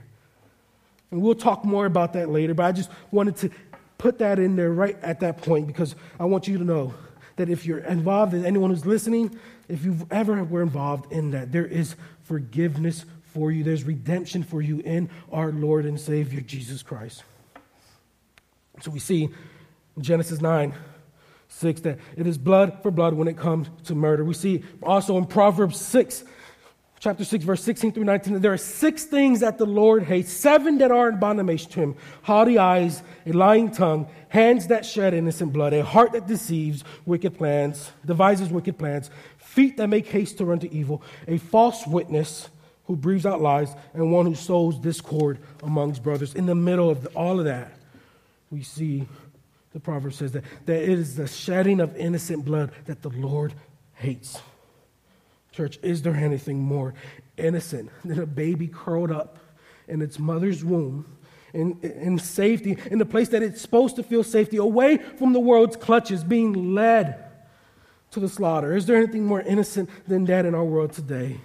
And 1.10 1.22
we'll 1.22 1.34
talk 1.34 1.64
more 1.64 1.86
about 1.86 2.12
that 2.12 2.28
later, 2.28 2.54
but 2.54 2.66
I 2.66 2.72
just 2.72 2.90
wanted 3.10 3.36
to 3.36 3.50
put 3.98 4.18
that 4.18 4.38
in 4.38 4.56
there 4.56 4.70
right 4.70 4.96
at 5.02 5.20
that 5.20 5.42
point 5.42 5.66
because 5.66 5.94
I 6.18 6.24
want 6.24 6.48
you 6.48 6.58
to 6.58 6.64
know 6.64 6.94
that 7.36 7.48
if 7.48 7.66
you're 7.66 7.78
involved, 7.78 8.34
and 8.34 8.44
anyone 8.44 8.70
who's 8.70 8.86
listening, 8.86 9.38
if 9.68 9.84
you've 9.84 10.10
ever 10.12 10.44
were 10.44 10.62
involved 10.62 11.12
in 11.12 11.30
that, 11.30 11.52
there 11.52 11.66
is 11.66 11.96
forgiveness 12.22 13.04
for 13.32 13.50
you. 13.50 13.64
There's 13.64 13.84
redemption 13.84 14.42
for 14.42 14.60
you 14.60 14.80
in 14.80 15.08
our 15.32 15.52
Lord 15.52 15.86
and 15.86 15.98
Savior, 15.98 16.40
Jesus 16.40 16.82
Christ. 16.82 17.24
So 18.82 18.90
we 18.90 18.98
see 18.98 19.28
in 19.96 20.02
Genesis 20.02 20.40
9, 20.40 20.74
6 21.48 21.80
that 21.82 21.98
it 22.16 22.26
is 22.26 22.38
blood 22.38 22.78
for 22.82 22.90
blood 22.90 23.14
when 23.14 23.28
it 23.28 23.36
comes 23.36 23.68
to 23.84 23.94
murder. 23.94 24.24
We 24.24 24.34
see 24.34 24.64
also 24.82 25.18
in 25.18 25.26
Proverbs 25.26 25.80
6, 25.80 26.24
chapter 27.00 27.24
6, 27.24 27.44
verse 27.44 27.62
16 27.62 27.92
through 27.92 28.04
19, 28.04 28.34
that 28.34 28.40
there 28.40 28.52
are 28.52 28.58
six 28.58 29.04
things 29.04 29.40
that 29.40 29.58
the 29.58 29.66
Lord 29.66 30.04
hates, 30.04 30.32
seven 30.32 30.78
that 30.78 30.90
are 30.90 31.08
in 31.08 31.16
abomination 31.16 31.70
to 31.72 31.80
him 31.80 31.96
haughty 32.22 32.56
eyes, 32.56 33.02
a 33.26 33.32
lying 33.32 33.70
tongue, 33.70 34.08
hands 34.28 34.68
that 34.68 34.86
shed 34.86 35.12
innocent 35.12 35.52
blood, 35.52 35.72
a 35.72 35.84
heart 35.84 36.12
that 36.12 36.26
deceives 36.26 36.84
wicked 37.04 37.36
plans, 37.36 37.90
devises 38.06 38.50
wicked 38.50 38.78
plans, 38.78 39.10
feet 39.38 39.76
that 39.76 39.88
make 39.88 40.06
haste 40.06 40.38
to 40.38 40.44
run 40.44 40.60
to 40.60 40.72
evil, 40.72 41.02
a 41.26 41.38
false 41.38 41.86
witness 41.86 42.48
who 42.84 42.96
breathes 42.96 43.26
out 43.26 43.40
lies, 43.40 43.74
and 43.94 44.12
one 44.12 44.26
who 44.26 44.34
sows 44.34 44.78
discord 44.78 45.38
amongst 45.62 46.02
brothers. 46.02 46.34
In 46.34 46.46
the 46.46 46.54
middle 46.54 46.90
of 46.90 47.06
all 47.16 47.38
of 47.38 47.44
that, 47.44 47.72
we 48.50 48.62
see 48.62 49.06
the 49.72 49.80
proverb 49.80 50.12
says 50.12 50.32
that, 50.32 50.44
that 50.66 50.82
it 50.82 50.88
is 50.88 51.16
the 51.16 51.28
shedding 51.28 51.80
of 51.80 51.96
innocent 51.96 52.44
blood 52.44 52.72
that 52.86 53.02
the 53.02 53.10
Lord 53.10 53.54
hates. 53.94 54.40
Church, 55.52 55.78
is 55.82 56.02
there 56.02 56.14
anything 56.14 56.58
more 56.58 56.94
innocent 57.36 57.90
than 58.04 58.20
a 58.20 58.26
baby 58.26 58.66
curled 58.66 59.12
up 59.12 59.38
in 59.88 60.02
its 60.02 60.18
mother's 60.18 60.64
womb 60.64 61.16
in, 61.52 61.78
in 61.80 62.18
safety, 62.18 62.76
in 62.90 62.98
the 62.98 63.06
place 63.06 63.28
that 63.28 63.42
it's 63.42 63.60
supposed 63.60 63.96
to 63.96 64.02
feel 64.02 64.22
safety, 64.22 64.56
away 64.56 64.96
from 64.96 65.32
the 65.32 65.40
world's 65.40 65.76
clutches, 65.76 66.22
being 66.22 66.74
led 66.74 67.24
to 68.12 68.20
the 68.20 68.28
slaughter? 68.28 68.76
Is 68.76 68.86
there 68.86 68.96
anything 68.96 69.24
more 69.24 69.40
innocent 69.40 69.90
than 70.06 70.24
that 70.26 70.46
in 70.46 70.54
our 70.54 70.64
world 70.64 70.92
today? 70.92 71.40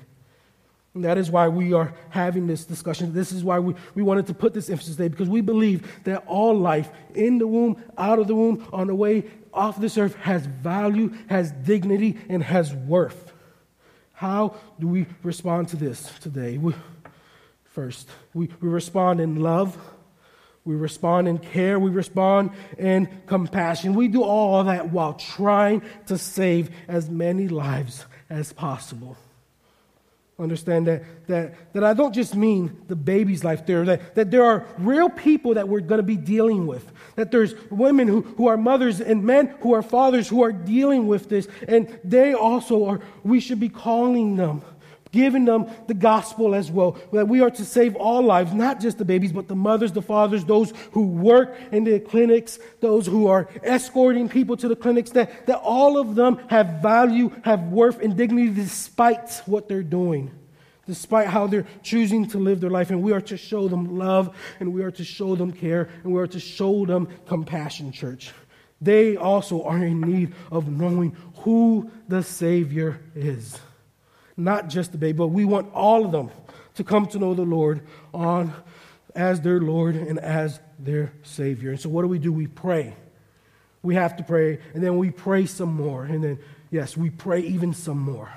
And 0.95 1.03
that 1.03 1.17
is 1.17 1.29
why 1.29 1.49
we 1.49 1.73
are 1.73 1.93
having 2.09 2.47
this 2.47 2.63
discussion. 2.63 3.13
This 3.13 3.33
is 3.33 3.43
why 3.43 3.59
we, 3.59 3.75
we 3.95 4.01
wanted 4.01 4.27
to 4.27 4.33
put 4.33 4.53
this 4.53 4.69
emphasis 4.69 4.95
today, 4.95 5.09
because 5.09 5.27
we 5.27 5.41
believe 5.41 5.85
that 6.05 6.23
all 6.25 6.57
life, 6.57 6.89
in 7.13 7.37
the 7.37 7.45
womb, 7.45 7.83
out 7.97 8.17
of 8.17 8.27
the 8.27 8.35
womb, 8.35 8.65
on 8.71 8.87
the 8.87 8.95
way 8.95 9.25
off 9.53 9.79
this 9.79 9.97
earth, 9.97 10.15
has 10.15 10.45
value, 10.45 11.13
has 11.27 11.51
dignity, 11.51 12.17
and 12.29 12.41
has 12.41 12.73
worth. 12.73 13.33
How 14.13 14.55
do 14.79 14.87
we 14.87 15.05
respond 15.21 15.67
to 15.69 15.75
this 15.75 16.09
today? 16.19 16.57
We, 16.57 16.73
first, 17.65 18.09
we, 18.33 18.49
we 18.61 18.69
respond 18.69 19.19
in 19.19 19.41
love. 19.41 19.77
We 20.63 20.75
respond 20.75 21.27
in 21.27 21.39
care. 21.39 21.77
We 21.77 21.89
respond 21.89 22.51
in 22.77 23.09
compassion. 23.27 23.95
We 23.95 24.07
do 24.07 24.23
all 24.23 24.63
that 24.63 24.91
while 24.91 25.13
trying 25.13 25.81
to 26.07 26.17
save 26.17 26.69
as 26.87 27.09
many 27.09 27.49
lives 27.49 28.05
as 28.29 28.53
possible. 28.53 29.17
Understand 30.37 30.87
that, 30.87 31.27
that, 31.27 31.73
that 31.73 31.83
I 31.85 31.93
don't 31.93 32.13
just 32.13 32.35
mean 32.35 32.81
the 32.89 32.95
baby's 32.95 33.45
life 33.45 33.65
there, 33.65 33.85
that, 33.85 34.15
that 34.15 34.31
there 34.31 34.43
are 34.43 34.67
real 34.77 35.09
people 35.09 35.53
that 35.53 35.69
we're 35.69 35.79
going 35.79 35.99
to 35.99 36.03
be 36.03 36.17
dealing 36.17 36.67
with. 36.67 36.91
That 37.15 37.31
there's 37.31 37.55
women 37.71 38.09
who, 38.09 38.21
who 38.21 38.47
are 38.47 38.57
mothers 38.57 38.99
and 38.99 39.23
men 39.23 39.55
who 39.61 39.73
are 39.73 39.81
fathers 39.81 40.27
who 40.27 40.43
are 40.43 40.51
dealing 40.51 41.07
with 41.07 41.29
this. 41.29 41.47
And 41.69 41.99
they 42.03 42.33
also 42.33 42.85
are, 42.85 42.99
we 43.23 43.39
should 43.39 43.61
be 43.61 43.69
calling 43.69 44.35
them 44.35 44.61
giving 45.15 45.45
them 45.45 45.65
the 45.87 45.93
gospel 45.93 46.53
as 46.53 46.69
well. 46.69 46.97
That 47.11 47.27
we 47.27 47.39
are 47.41 47.49
to 47.49 47.65
save 47.65 47.95
all 47.95 48.21
lives, 48.21 48.53
not 48.53 48.79
just 48.79 48.99
the 48.99 49.05
babies, 49.05 49.31
but 49.31 49.47
the 49.47 49.55
mothers, 49.55 49.93
the 49.93 50.01
fathers, 50.01 50.45
those 50.45 50.73
who 50.91 51.07
work 51.07 51.57
in 51.71 51.85
the 51.85 51.99
clinics, 51.99 52.59
those 52.81 53.07
who 53.07 53.27
are 53.27 53.47
escorting 53.63 54.29
people 54.29 54.57
to 54.57 54.67
the 54.67 54.75
clinics, 54.75 55.11
that, 55.11 55.47
that 55.47 55.59
all 55.59 55.97
of 55.97 56.15
them 56.15 56.37
have 56.49 56.81
value, 56.81 57.31
have 57.43 57.63
worth, 57.71 57.99
and 58.01 58.15
dignity 58.15 58.49
despite 58.49 59.41
what 59.45 59.67
they're 59.67 59.81
doing. 59.81 60.29
Despite 60.85 61.27
how 61.27 61.47
they're 61.47 61.65
choosing 61.81 62.27
to 62.27 62.37
live 62.37 62.59
their 62.59 62.69
life, 62.69 62.91
and 62.91 63.01
we 63.01 63.11
are 63.11 63.21
to 63.21 63.37
show 63.37 63.67
them 63.67 63.97
love, 63.97 64.35
and 64.59 64.71
we 64.71 64.83
are 64.83 64.91
to 64.91 65.03
show 65.03 65.35
them 65.35 65.51
care, 65.51 65.89
and 66.03 66.13
we 66.13 66.21
are 66.21 66.27
to 66.27 66.39
show 66.39 66.85
them 66.85 67.07
compassion, 67.25 67.91
church. 67.91 68.31
They 68.81 69.15
also 69.15 69.63
are 69.63 69.83
in 69.83 70.01
need 70.01 70.35
of 70.51 70.69
knowing 70.69 71.15
who 71.37 71.89
the 72.07 72.21
Savior 72.21 72.99
is 73.15 73.57
not 74.37 74.67
just 74.67 74.91
the 74.91 74.97
baby, 74.97 75.17
but 75.17 75.27
we 75.27 75.45
want 75.45 75.73
all 75.73 76.05
of 76.05 76.11
them 76.11 76.29
to 76.75 76.83
come 76.83 77.05
to 77.07 77.19
know 77.19 77.33
the 77.33 77.43
Lord 77.43 77.81
on 78.13 78.53
as 79.15 79.41
their 79.41 79.59
Lord 79.59 79.95
and 79.95 80.19
as 80.19 80.59
their 80.77 81.13
Savior. 81.23 81.71
And 81.71 81.79
so, 81.79 81.89
what 81.89 82.01
do 82.01 82.07
we 82.07 82.19
do? 82.19 82.33
We 82.33 82.47
pray. 82.47 82.95
We 83.81 83.95
have 83.95 84.17
to 84.17 84.23
pray, 84.23 84.59
and 84.73 84.83
then 84.83 84.97
we 84.97 85.11
pray 85.11 85.45
some 85.45 85.73
more, 85.73 86.05
and 86.05 86.23
then, 86.23 86.39
yes, 86.71 86.97
we 86.97 87.11
pray 87.11 87.41
even 87.41 87.73
some 87.73 87.99
more. 87.99 88.31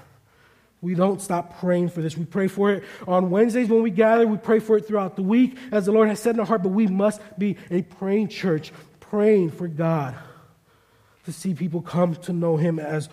We 0.80 0.94
don't 0.94 1.20
stop 1.20 1.58
praying 1.58 1.88
for 1.88 2.02
this. 2.02 2.16
We 2.16 2.24
pray 2.24 2.46
for 2.46 2.70
it 2.70 2.84
on 3.08 3.30
Wednesdays 3.30 3.68
when 3.68 3.82
we 3.82 3.90
gather. 3.90 4.26
We 4.26 4.36
pray 4.36 4.60
for 4.60 4.76
it 4.76 4.86
throughout 4.86 5.16
the 5.16 5.22
week 5.22 5.56
as 5.72 5.86
the 5.86 5.92
Lord 5.92 6.08
has 6.08 6.20
said 6.20 6.36
in 6.36 6.40
our 6.40 6.46
heart, 6.46 6.62
but 6.62 6.68
we 6.68 6.86
must 6.86 7.20
be 7.38 7.56
a 7.70 7.82
praying 7.82 8.28
church, 8.28 8.72
praying 9.00 9.50
for 9.50 9.66
God 9.66 10.14
to 11.24 11.32
see 11.32 11.54
people 11.54 11.82
come 11.82 12.14
to 12.14 12.32
know 12.32 12.56
Him 12.56 12.78
as 12.78 13.08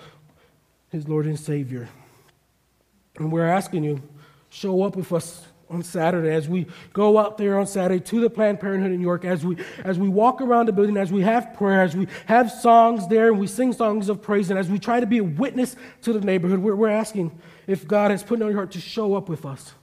His 0.92 1.08
Lord 1.08 1.26
and 1.26 1.40
Savior. 1.40 1.90
And 3.18 3.32
we're 3.32 3.48
asking 3.48 3.84
you, 3.84 4.02
show 4.50 4.84
up 4.84 4.96
with 4.96 5.12
us 5.12 5.46
on 5.70 5.82
Saturday 5.84 6.32
as 6.32 6.48
we 6.48 6.68
go 6.94 7.18
out 7.18 7.38
there 7.38 7.58
on 7.58 7.66
Saturday 7.66 8.00
to 8.00 8.22
the 8.22 8.30
Planned 8.30 8.60
Parenthood 8.60 8.92
in 8.92 9.02
York, 9.02 9.26
as 9.26 9.46
we, 9.46 9.58
as 9.84 9.98
we 9.98 10.08
walk 10.08 10.42
around 10.42 10.68
the 10.68 10.72
building, 10.72 10.96
as 10.98 11.12
we 11.12 11.22
have 11.22 11.54
prayer, 11.56 11.82
as 11.82 11.96
we 11.96 12.08
have 12.28 12.52
songs 12.52 13.08
there 13.08 13.30
and 13.30 13.40
we 13.40 13.48
sing 13.48 13.74
songs 13.74 14.10
of 14.10 14.22
praise, 14.22 14.50
and 14.50 14.60
as 14.60 14.70
we 14.70 14.78
try 14.78 15.00
to 15.00 15.06
be 15.06 15.18
a 15.18 15.24
witness 15.24 15.76
to 16.04 16.14
the 16.14 16.22
neighborhood, 16.22 16.60
we're, 16.60 16.76
we're 16.76 16.90
asking 16.90 17.38
if 17.68 17.88
God 17.88 18.12
has 18.12 18.24
put 18.24 18.40
it 18.40 18.44
on 18.44 18.50
your 18.50 18.58
heart 18.58 18.72
to 18.72 18.82
show 18.82 19.16
up 19.16 19.28
with 19.28 19.46
us. 19.46 19.74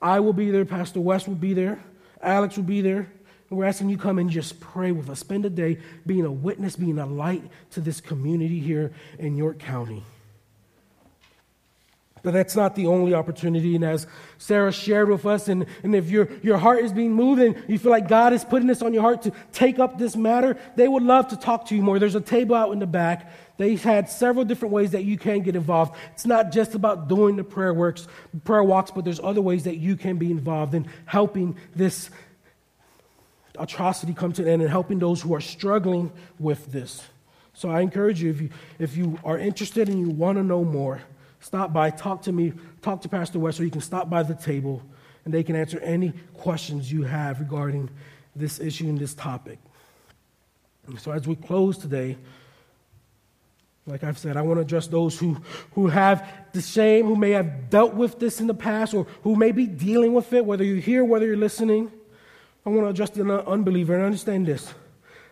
I 0.00 0.18
will 0.20 0.32
be 0.32 0.50
there, 0.50 0.64
Pastor 0.64 1.00
West 1.00 1.28
will 1.28 1.36
be 1.36 1.54
there, 1.54 1.82
Alex 2.20 2.56
will 2.56 2.64
be 2.64 2.80
there. 2.80 3.10
And 3.50 3.58
we're 3.58 3.66
asking 3.66 3.90
you 3.90 3.98
come 3.98 4.18
and 4.18 4.30
just 4.30 4.60
pray 4.60 4.92
with 4.92 5.10
us. 5.10 5.18
Spend 5.18 5.44
a 5.44 5.50
day 5.50 5.76
being 6.06 6.24
a 6.24 6.32
witness, 6.32 6.74
being 6.74 6.98
a 6.98 7.04
light 7.04 7.42
to 7.72 7.82
this 7.82 8.00
community 8.00 8.58
here 8.58 8.92
in 9.18 9.36
York 9.36 9.58
County. 9.58 10.02
But 12.22 12.34
that's 12.34 12.54
not 12.54 12.76
the 12.76 12.86
only 12.86 13.14
opportunity. 13.14 13.74
And 13.74 13.84
as 13.84 14.06
Sarah 14.38 14.72
shared 14.72 15.08
with 15.08 15.26
us, 15.26 15.48
and, 15.48 15.66
and 15.82 15.94
if 15.94 16.08
your, 16.08 16.28
your 16.42 16.56
heart 16.56 16.84
is 16.84 16.92
being 16.92 17.12
moved 17.12 17.42
and 17.42 17.56
you 17.68 17.78
feel 17.78 17.90
like 17.90 18.06
God 18.06 18.32
is 18.32 18.44
putting 18.44 18.68
this 18.68 18.80
on 18.80 18.94
your 18.94 19.02
heart 19.02 19.22
to 19.22 19.32
take 19.52 19.80
up 19.80 19.98
this 19.98 20.14
matter, 20.14 20.56
they 20.76 20.86
would 20.86 21.02
love 21.02 21.28
to 21.28 21.36
talk 21.36 21.66
to 21.68 21.74
you 21.74 21.82
more. 21.82 21.98
There's 21.98 22.14
a 22.14 22.20
table 22.20 22.54
out 22.54 22.72
in 22.72 22.78
the 22.78 22.86
back. 22.86 23.32
They've 23.56 23.82
had 23.82 24.08
several 24.08 24.44
different 24.44 24.72
ways 24.72 24.92
that 24.92 25.04
you 25.04 25.18
can 25.18 25.40
get 25.42 25.56
involved. 25.56 25.96
It's 26.12 26.24
not 26.24 26.52
just 26.52 26.74
about 26.76 27.08
doing 27.08 27.36
the 27.36 27.44
prayer 27.44 27.74
works, 27.74 28.06
prayer 28.44 28.62
walks, 28.62 28.92
but 28.92 29.04
there's 29.04 29.20
other 29.20 29.42
ways 29.42 29.64
that 29.64 29.78
you 29.78 29.96
can 29.96 30.16
be 30.16 30.30
involved 30.30 30.74
in 30.74 30.88
helping 31.06 31.56
this 31.74 32.08
atrocity 33.58 34.14
come 34.14 34.32
to 34.34 34.42
an 34.42 34.48
end 34.48 34.62
and 34.62 34.70
helping 34.70 34.98
those 35.00 35.20
who 35.20 35.34
are 35.34 35.40
struggling 35.40 36.12
with 36.38 36.70
this. 36.70 37.02
So 37.54 37.68
I 37.68 37.80
encourage 37.80 38.22
you, 38.22 38.30
if 38.30 38.40
you, 38.40 38.50
if 38.78 38.96
you 38.96 39.18
are 39.24 39.38
interested 39.38 39.88
and 39.88 40.00
you 40.00 40.08
want 40.08 40.38
to 40.38 40.44
know 40.44 40.64
more, 40.64 41.02
Stop 41.42 41.72
by, 41.72 41.90
talk 41.90 42.22
to 42.22 42.32
me, 42.32 42.52
talk 42.82 43.02
to 43.02 43.08
Pastor 43.08 43.40
West, 43.40 43.58
or 43.58 43.64
you 43.64 43.70
can 43.70 43.80
stop 43.80 44.08
by 44.08 44.22
the 44.22 44.34
table 44.34 44.80
and 45.24 45.34
they 45.34 45.42
can 45.42 45.56
answer 45.56 45.80
any 45.80 46.12
questions 46.34 46.90
you 46.90 47.02
have 47.02 47.40
regarding 47.40 47.90
this 48.34 48.60
issue 48.60 48.88
and 48.88 48.96
this 48.96 49.12
topic. 49.12 49.58
So, 50.98 51.10
as 51.10 51.26
we 51.26 51.34
close 51.34 51.78
today, 51.78 52.16
like 53.86 54.04
I've 54.04 54.18
said, 54.18 54.36
I 54.36 54.42
want 54.42 54.58
to 54.58 54.62
address 54.62 54.86
those 54.86 55.18
who, 55.18 55.36
who 55.72 55.88
have 55.88 56.28
the 56.52 56.62
shame, 56.62 57.06
who 57.06 57.16
may 57.16 57.30
have 57.32 57.68
dealt 57.70 57.94
with 57.94 58.20
this 58.20 58.40
in 58.40 58.46
the 58.46 58.54
past, 58.54 58.94
or 58.94 59.08
who 59.24 59.34
may 59.34 59.50
be 59.50 59.66
dealing 59.66 60.12
with 60.12 60.32
it, 60.32 60.46
whether 60.46 60.62
you're 60.62 60.76
here, 60.76 61.04
whether 61.04 61.26
you're 61.26 61.36
listening. 61.36 61.90
I 62.64 62.70
want 62.70 62.86
to 62.86 62.90
address 62.90 63.10
the 63.10 63.48
unbeliever 63.48 63.96
and 63.96 64.04
understand 64.04 64.46
this 64.46 64.72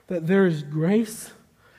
that 0.09 0.27
there 0.27 0.45
is 0.45 0.65
grace 0.65 1.31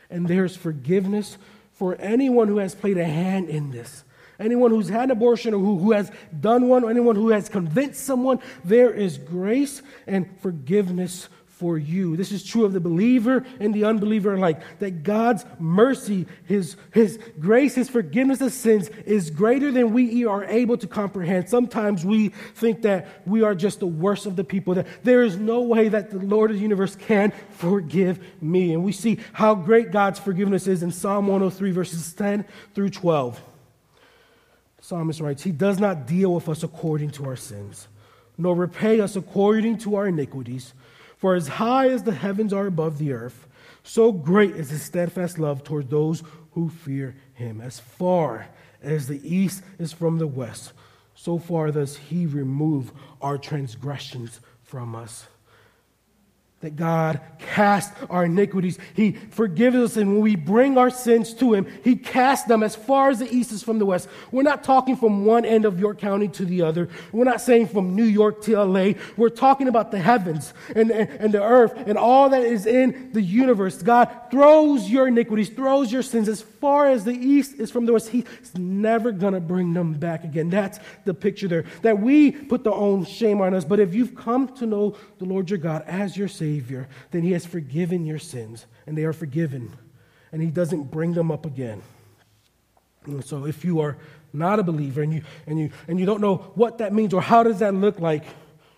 and 0.09 0.25
there 0.25 0.45
is 0.45 0.55
forgiveness 0.55 1.37
for 1.73 1.95
anyone 1.95 2.47
who 2.47 2.59
has 2.59 2.73
played 2.73 2.97
a 2.97 3.03
hand 3.03 3.49
in 3.49 3.71
this 3.71 4.05
anyone 4.41 4.71
who's 4.71 4.89
had 4.89 5.05
an 5.05 5.11
abortion 5.11 5.53
or 5.53 5.59
who, 5.59 5.77
who 5.77 5.91
has 5.91 6.11
done 6.39 6.67
one, 6.67 6.83
or 6.83 6.89
anyone 6.89 7.15
who 7.15 7.29
has 7.29 7.49
convinced 7.49 8.03
someone, 8.03 8.39
there 8.63 8.93
is 8.93 9.17
grace 9.17 9.81
and 10.07 10.27
forgiveness 10.41 11.29
for 11.61 11.77
you. 11.77 12.17
This 12.17 12.31
is 12.31 12.43
true 12.43 12.65
of 12.65 12.73
the 12.73 12.79
believer 12.79 13.45
and 13.59 13.71
the 13.71 13.85
unbeliever 13.85 14.33
alike. 14.33 14.63
That 14.79 15.03
God's 15.03 15.45
mercy, 15.59 16.25
His, 16.45 16.75
His 16.91 17.19
grace, 17.39 17.75
His 17.75 17.87
forgiveness 17.87 18.41
of 18.41 18.51
sins 18.51 18.89
is 19.05 19.29
greater 19.29 19.71
than 19.71 19.93
we 19.93 20.25
are 20.25 20.43
able 20.45 20.75
to 20.79 20.87
comprehend. 20.87 21.49
Sometimes 21.49 22.03
we 22.03 22.29
think 22.29 22.81
that 22.81 23.07
we 23.27 23.43
are 23.43 23.53
just 23.53 23.79
the 23.79 23.85
worst 23.85 24.25
of 24.25 24.35
the 24.35 24.43
people, 24.43 24.73
that 24.73 24.87
there 25.03 25.21
is 25.21 25.37
no 25.37 25.61
way 25.61 25.87
that 25.87 26.09
the 26.09 26.17
Lord 26.17 26.49
of 26.49 26.57
the 26.57 26.63
universe 26.63 26.95
can 26.95 27.31
forgive 27.51 28.19
me. 28.41 28.73
And 28.73 28.83
we 28.83 28.91
see 28.91 29.19
how 29.31 29.53
great 29.53 29.91
God's 29.91 30.17
forgiveness 30.17 30.65
is 30.65 30.81
in 30.81 30.91
Psalm 30.91 31.27
103, 31.27 31.69
verses 31.69 32.11
10 32.13 32.43
through 32.73 32.89
12 32.89 33.39
psalmist 34.91 35.21
writes, 35.21 35.43
He 35.43 35.53
does 35.53 35.79
not 35.79 36.05
deal 36.05 36.33
with 36.33 36.49
us 36.49 36.63
according 36.63 37.11
to 37.11 37.25
our 37.25 37.37
sins, 37.37 37.87
nor 38.37 38.53
repay 38.53 38.99
us 38.99 39.15
according 39.15 39.77
to 39.77 39.95
our 39.95 40.07
iniquities. 40.07 40.73
For 41.15 41.33
as 41.33 41.47
high 41.47 41.87
as 41.87 42.03
the 42.03 42.13
heavens 42.13 42.51
are 42.51 42.67
above 42.67 42.97
the 42.97 43.13
earth, 43.13 43.47
so 43.83 44.11
great 44.11 44.53
is 44.53 44.69
his 44.69 44.81
steadfast 44.81 45.39
love 45.39 45.63
toward 45.63 45.89
those 45.89 46.23
who 46.51 46.67
fear 46.67 47.15
him. 47.33 47.61
As 47.61 47.79
far 47.79 48.49
as 48.83 49.07
the 49.07 49.21
east 49.23 49.63
is 49.79 49.93
from 49.93 50.17
the 50.17 50.27
west, 50.27 50.73
so 51.15 51.37
far 51.37 51.71
does 51.71 51.95
he 51.95 52.25
remove 52.25 52.91
our 53.21 53.37
transgressions 53.37 54.41
from 54.61 54.93
us 54.93 55.25
that 56.61 56.75
God 56.75 57.19
casts 57.39 57.91
our 58.09 58.25
iniquities. 58.25 58.77
He 58.93 59.13
forgives 59.13 59.75
us, 59.75 59.97
and 59.97 60.13
when 60.13 60.21
we 60.21 60.35
bring 60.35 60.77
our 60.77 60.91
sins 60.91 61.33
to 61.35 61.53
Him, 61.53 61.67
He 61.83 61.95
casts 61.95 62.47
them 62.47 62.61
as 62.61 62.75
far 62.75 63.09
as 63.09 63.19
the 63.19 63.33
east 63.33 63.51
is 63.51 63.63
from 63.63 63.79
the 63.79 63.85
west. 63.85 64.07
We're 64.31 64.43
not 64.43 64.63
talking 64.63 64.95
from 64.95 65.25
one 65.25 65.43
end 65.43 65.65
of 65.65 65.79
York 65.79 65.99
County 65.99 66.27
to 66.29 66.45
the 66.45 66.61
other. 66.61 66.89
We're 67.11 67.25
not 67.25 67.41
saying 67.41 67.67
from 67.67 67.95
New 67.95 68.03
York 68.03 68.43
to 68.43 68.61
LA. 68.63 68.93
We're 69.17 69.29
talking 69.29 69.67
about 69.67 69.91
the 69.91 69.99
heavens 69.99 70.53
and, 70.75 70.91
and, 70.91 71.09
and 71.09 71.33
the 71.33 71.43
earth 71.43 71.73
and 71.87 71.97
all 71.97 72.29
that 72.29 72.43
is 72.43 72.67
in 72.67 73.11
the 73.11 73.21
universe. 73.21 73.81
God 73.81 74.09
throws 74.29 74.87
your 74.87 75.07
iniquities, 75.07 75.49
throws 75.49 75.91
your 75.91 76.03
sins 76.03 76.29
as 76.29 76.41
far 76.41 76.87
as 76.87 77.03
the 77.03 77.11
east 77.11 77.55
is 77.55 77.71
from 77.71 77.87
the 77.87 77.93
west. 77.93 78.09
He's 78.09 78.25
never 78.55 79.11
going 79.11 79.33
to 79.33 79.39
bring 79.39 79.73
them 79.73 79.93
back 79.93 80.23
again. 80.23 80.51
That's 80.51 80.79
the 81.05 81.13
picture 81.15 81.47
there. 81.47 81.65
That 81.81 81.99
we 81.99 82.31
put 82.31 82.63
the 82.63 82.71
own 82.71 83.05
shame 83.05 83.41
on 83.41 83.55
us. 83.55 83.65
But 83.65 83.79
if 83.79 83.95
you've 83.95 84.15
come 84.15 84.47
to 84.57 84.67
know 84.67 84.95
the 85.17 85.25
Lord 85.25 85.49
your 85.49 85.57
God 85.57 85.83
as 85.87 86.15
your 86.15 86.27
Savior, 86.27 86.50
Savior, 86.51 86.87
then 87.11 87.23
He 87.23 87.31
has 87.31 87.45
forgiven 87.45 88.05
your 88.05 88.19
sins, 88.19 88.65
and 88.85 88.97
they 88.97 89.05
are 89.05 89.13
forgiven, 89.13 89.71
and 90.31 90.41
He 90.41 90.49
doesn't 90.49 90.91
bring 90.91 91.13
them 91.13 91.31
up 91.31 91.45
again. 91.45 91.81
And 93.05 93.23
so, 93.23 93.45
if 93.45 93.63
you 93.63 93.79
are 93.79 93.97
not 94.33 94.59
a 94.59 94.63
believer 94.63 95.01
and 95.01 95.13
you, 95.13 95.23
and, 95.47 95.59
you, 95.59 95.71
and 95.87 95.99
you 95.99 96.05
don't 96.05 96.21
know 96.21 96.51
what 96.55 96.77
that 96.79 96.93
means 96.93 97.13
or 97.13 97.21
how 97.21 97.43
does 97.43 97.59
that 97.59 97.73
look 97.73 97.99
like, 97.99 98.25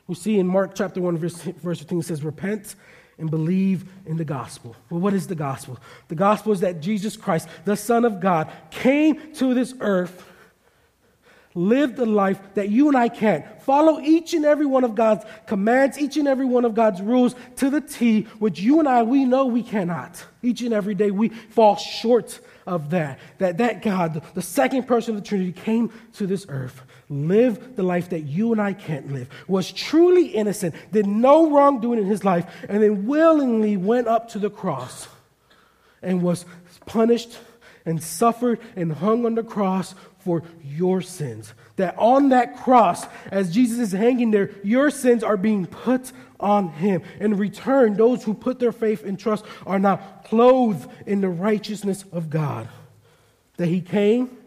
we 0.08 0.16
see 0.16 0.38
in 0.38 0.48
Mark 0.48 0.76
chapter 0.76 1.02
1, 1.02 1.18
verse, 1.18 1.36
verse 1.36 1.80
15, 1.80 2.00
it 2.00 2.06
says, 2.06 2.24
Repent 2.24 2.76
and 3.18 3.30
believe 3.30 3.86
in 4.06 4.18
the 4.18 4.26
gospel. 4.26 4.76
Well, 4.90 5.00
what 5.00 5.14
is 5.14 5.28
the 5.28 5.36
gospel? 5.36 5.80
The 6.08 6.16
gospel 6.16 6.54
is 6.54 6.60
that 6.62 6.80
Jesus 6.80 7.18
Christ, 7.18 7.48
the 7.66 7.76
Son 7.76 8.06
of 8.06 8.20
God, 8.20 8.52
came 8.72 9.34
to 9.34 9.54
this 9.54 9.74
earth 9.80 10.26
lived 11.56 11.96
the 11.96 12.06
life 12.06 12.40
that 12.56 12.70
you 12.70 12.88
and 12.88 12.98
I 12.98 13.10
can't. 13.10 13.46
Follow 13.62 14.00
each 14.00 14.34
and 14.34 14.46
every 14.46 14.66
one 14.66 14.84
of 14.84 14.96
God's 14.96 15.26
commands, 15.46 15.98
each 15.98 16.18
and 16.18 16.28
every 16.28 16.46
one 16.46 16.66
of 16.66 16.74
God's 16.76 17.02
rules 17.02 17.36
to 17.58 17.70
the 17.70 17.82
T, 17.82 18.24
which 18.40 18.60
you 18.60 18.80
and 18.80 18.88
I, 18.88 19.04
we 19.04 19.26
know 19.26 19.46
we 19.46 19.64
cannot. 19.64 20.24
Each 20.42 20.62
and 20.62 20.74
every 20.74 20.96
day 20.96 21.12
we 21.12 21.30
fall 21.30 21.76
short 21.76 22.40
of 22.66 22.90
that. 22.92 23.20
That, 23.38 23.58
that 23.58 23.82
God, 23.82 24.22
the 24.34 24.42
second 24.42 24.88
person 24.88 25.16
of 25.16 25.22
the 25.22 25.28
Trinity, 25.28 25.52
came 25.52 25.92
to 26.14 26.28
this 26.28 26.46
earth, 26.50 26.82
lived 27.10 27.76
the 27.76 27.84
life 27.84 28.10
that 28.10 28.22
you 28.22 28.52
and 28.52 28.62
I 28.62 28.74
can't 28.74 29.12
live, 29.12 29.30
was 29.48 29.72
truly 29.72 30.28
innocent, 30.28 30.76
did 30.92 31.06
no 31.06 31.52
wrongdoing 31.52 32.00
in 32.00 32.06
his 32.06 32.24
life, 32.24 32.46
and 32.68 32.82
then 32.82 33.06
willingly 33.06 33.78
went 33.78 34.08
up 34.08 34.30
to 34.30 34.40
the 34.40 34.50
cross 34.50 35.08
and 36.02 36.22
was 36.22 36.46
punished 36.86 37.38
and 37.86 38.02
suffered 38.02 38.60
and 38.76 38.92
hung 38.92 39.26
on 39.26 39.36
the 39.36 39.44
cross 39.44 39.96
for 40.20 40.44
your 40.64 41.02
sins. 41.02 41.54
That 41.76 41.96
on 41.98 42.30
that 42.30 42.58
cross, 42.58 43.06
as 43.32 43.54
Jesus 43.54 43.80
is 43.80 43.92
hanging 43.92 44.32
there, 44.32 44.52
your 44.64 44.90
sins 44.90 45.24
are 45.24 45.38
being 45.38 45.66
put 45.66 46.12
on 46.40 46.70
him. 46.70 47.02
In 47.20 47.38
return, 47.38 47.96
those 47.96 48.24
who 48.24 48.34
put 48.34 48.60
their 48.60 48.72
faith 48.72 49.04
and 49.04 49.20
trust 49.20 49.46
are 49.66 49.80
now 49.80 49.98
clothed 50.26 50.90
in 51.06 51.22
the 51.22 51.30
righteousness 51.30 52.06
of 52.12 52.30
God. 52.30 52.70
That 53.58 53.68
he 53.68 53.82
came 53.82 54.38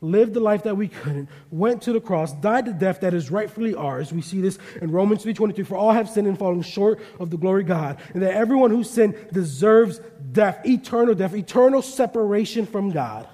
lived 0.00 0.34
the 0.34 0.40
life 0.40 0.62
that 0.62 0.76
we 0.76 0.88
couldn't, 0.88 1.28
went 1.50 1.82
to 1.82 1.92
the 1.92 2.00
cross, 2.00 2.32
died 2.34 2.66
the 2.66 2.72
death 2.72 3.00
that 3.00 3.14
is 3.14 3.30
rightfully 3.30 3.74
ours. 3.74 4.12
We 4.12 4.22
see 4.22 4.40
this 4.40 4.58
in 4.80 4.90
Romans 4.90 5.24
3:23. 5.24 5.64
For 5.64 5.76
all 5.76 5.92
have 5.92 6.08
sinned 6.08 6.26
and 6.26 6.38
fallen 6.38 6.62
short 6.62 7.00
of 7.18 7.30
the 7.30 7.36
glory 7.36 7.62
of 7.62 7.68
God, 7.68 7.98
and 8.14 8.22
that 8.22 8.34
everyone 8.34 8.70
who 8.70 8.84
sinned 8.84 9.14
deserves 9.32 10.00
death, 10.32 10.64
eternal 10.66 11.14
death, 11.14 11.34
eternal 11.34 11.82
separation 11.82 12.66
from 12.66 12.90
God. 12.90 13.26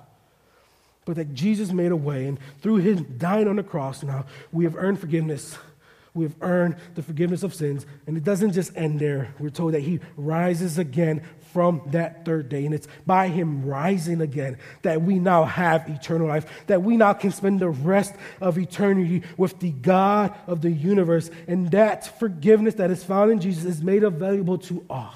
But 1.04 1.16
that 1.16 1.34
Jesus 1.34 1.70
made 1.70 1.92
a 1.92 1.96
way, 1.96 2.26
and 2.26 2.38
through 2.62 2.76
his 2.76 3.02
dying 3.02 3.46
on 3.46 3.56
the 3.56 3.62
cross, 3.62 4.02
now 4.02 4.24
we 4.52 4.64
have 4.64 4.74
earned 4.76 4.98
forgiveness 4.98 5.58
we 6.14 6.24
have 6.24 6.36
earned 6.40 6.76
the 6.94 7.02
forgiveness 7.02 7.42
of 7.42 7.52
sins. 7.52 7.86
And 8.06 8.16
it 8.16 8.22
doesn't 8.22 8.52
just 8.52 8.76
end 8.76 9.00
there. 9.00 9.34
We're 9.40 9.50
told 9.50 9.74
that 9.74 9.80
he 9.80 9.98
rises 10.16 10.78
again 10.78 11.22
from 11.54 11.80
that 11.86 12.24
third 12.24 12.48
day. 12.48 12.66
And 12.66 12.74
it's 12.74 12.88
by 13.06 13.28
him 13.28 13.64
rising 13.64 14.20
again 14.20 14.58
that 14.82 15.00
we 15.02 15.20
now 15.20 15.44
have 15.44 15.88
eternal 15.88 16.26
life, 16.26 16.64
that 16.66 16.82
we 16.82 16.96
now 16.96 17.12
can 17.12 17.30
spend 17.30 17.60
the 17.60 17.70
rest 17.70 18.12
of 18.40 18.58
eternity 18.58 19.22
with 19.36 19.60
the 19.60 19.70
God 19.70 20.34
of 20.48 20.62
the 20.62 20.70
universe. 20.70 21.30
And 21.46 21.70
that 21.70 22.18
forgiveness 22.18 22.74
that 22.74 22.90
is 22.90 23.04
found 23.04 23.30
in 23.30 23.40
Jesus 23.40 23.64
is 23.64 23.82
made 23.82 24.02
available 24.02 24.58
to 24.58 24.84
all. 24.90 25.14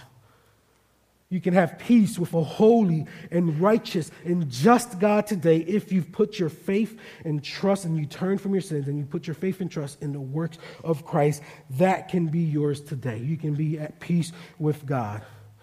You 1.28 1.40
can 1.40 1.54
have 1.54 1.78
peace 1.78 2.20
with 2.20 2.32
a 2.34 2.42
holy 2.42 3.06
and 3.32 3.60
righteous 3.60 4.12
and 4.24 4.48
just 4.48 5.00
God 5.00 5.26
today 5.26 5.58
if 5.58 5.92
you've 5.92 6.12
put 6.12 6.38
your 6.38 6.50
faith 6.50 6.98
and 7.24 7.42
trust 7.42 7.84
and 7.84 7.98
you 7.98 8.06
turn 8.06 8.38
from 8.38 8.54
your 8.54 8.62
sins 8.62 8.86
and 8.86 8.96
you 8.96 9.04
put 9.04 9.26
your 9.26 9.34
faith 9.34 9.60
and 9.60 9.70
trust 9.70 10.00
in 10.00 10.12
the 10.12 10.20
works 10.20 10.56
of 10.84 11.04
Christ. 11.04 11.42
That 11.70 12.08
can 12.08 12.28
be 12.28 12.38
yours 12.38 12.80
today. 12.80 13.18
You 13.18 13.36
can 13.36 13.54
be 13.54 13.78
at 13.78 13.98
peace 13.98 14.32
with 14.58 14.86
God. 14.86 15.22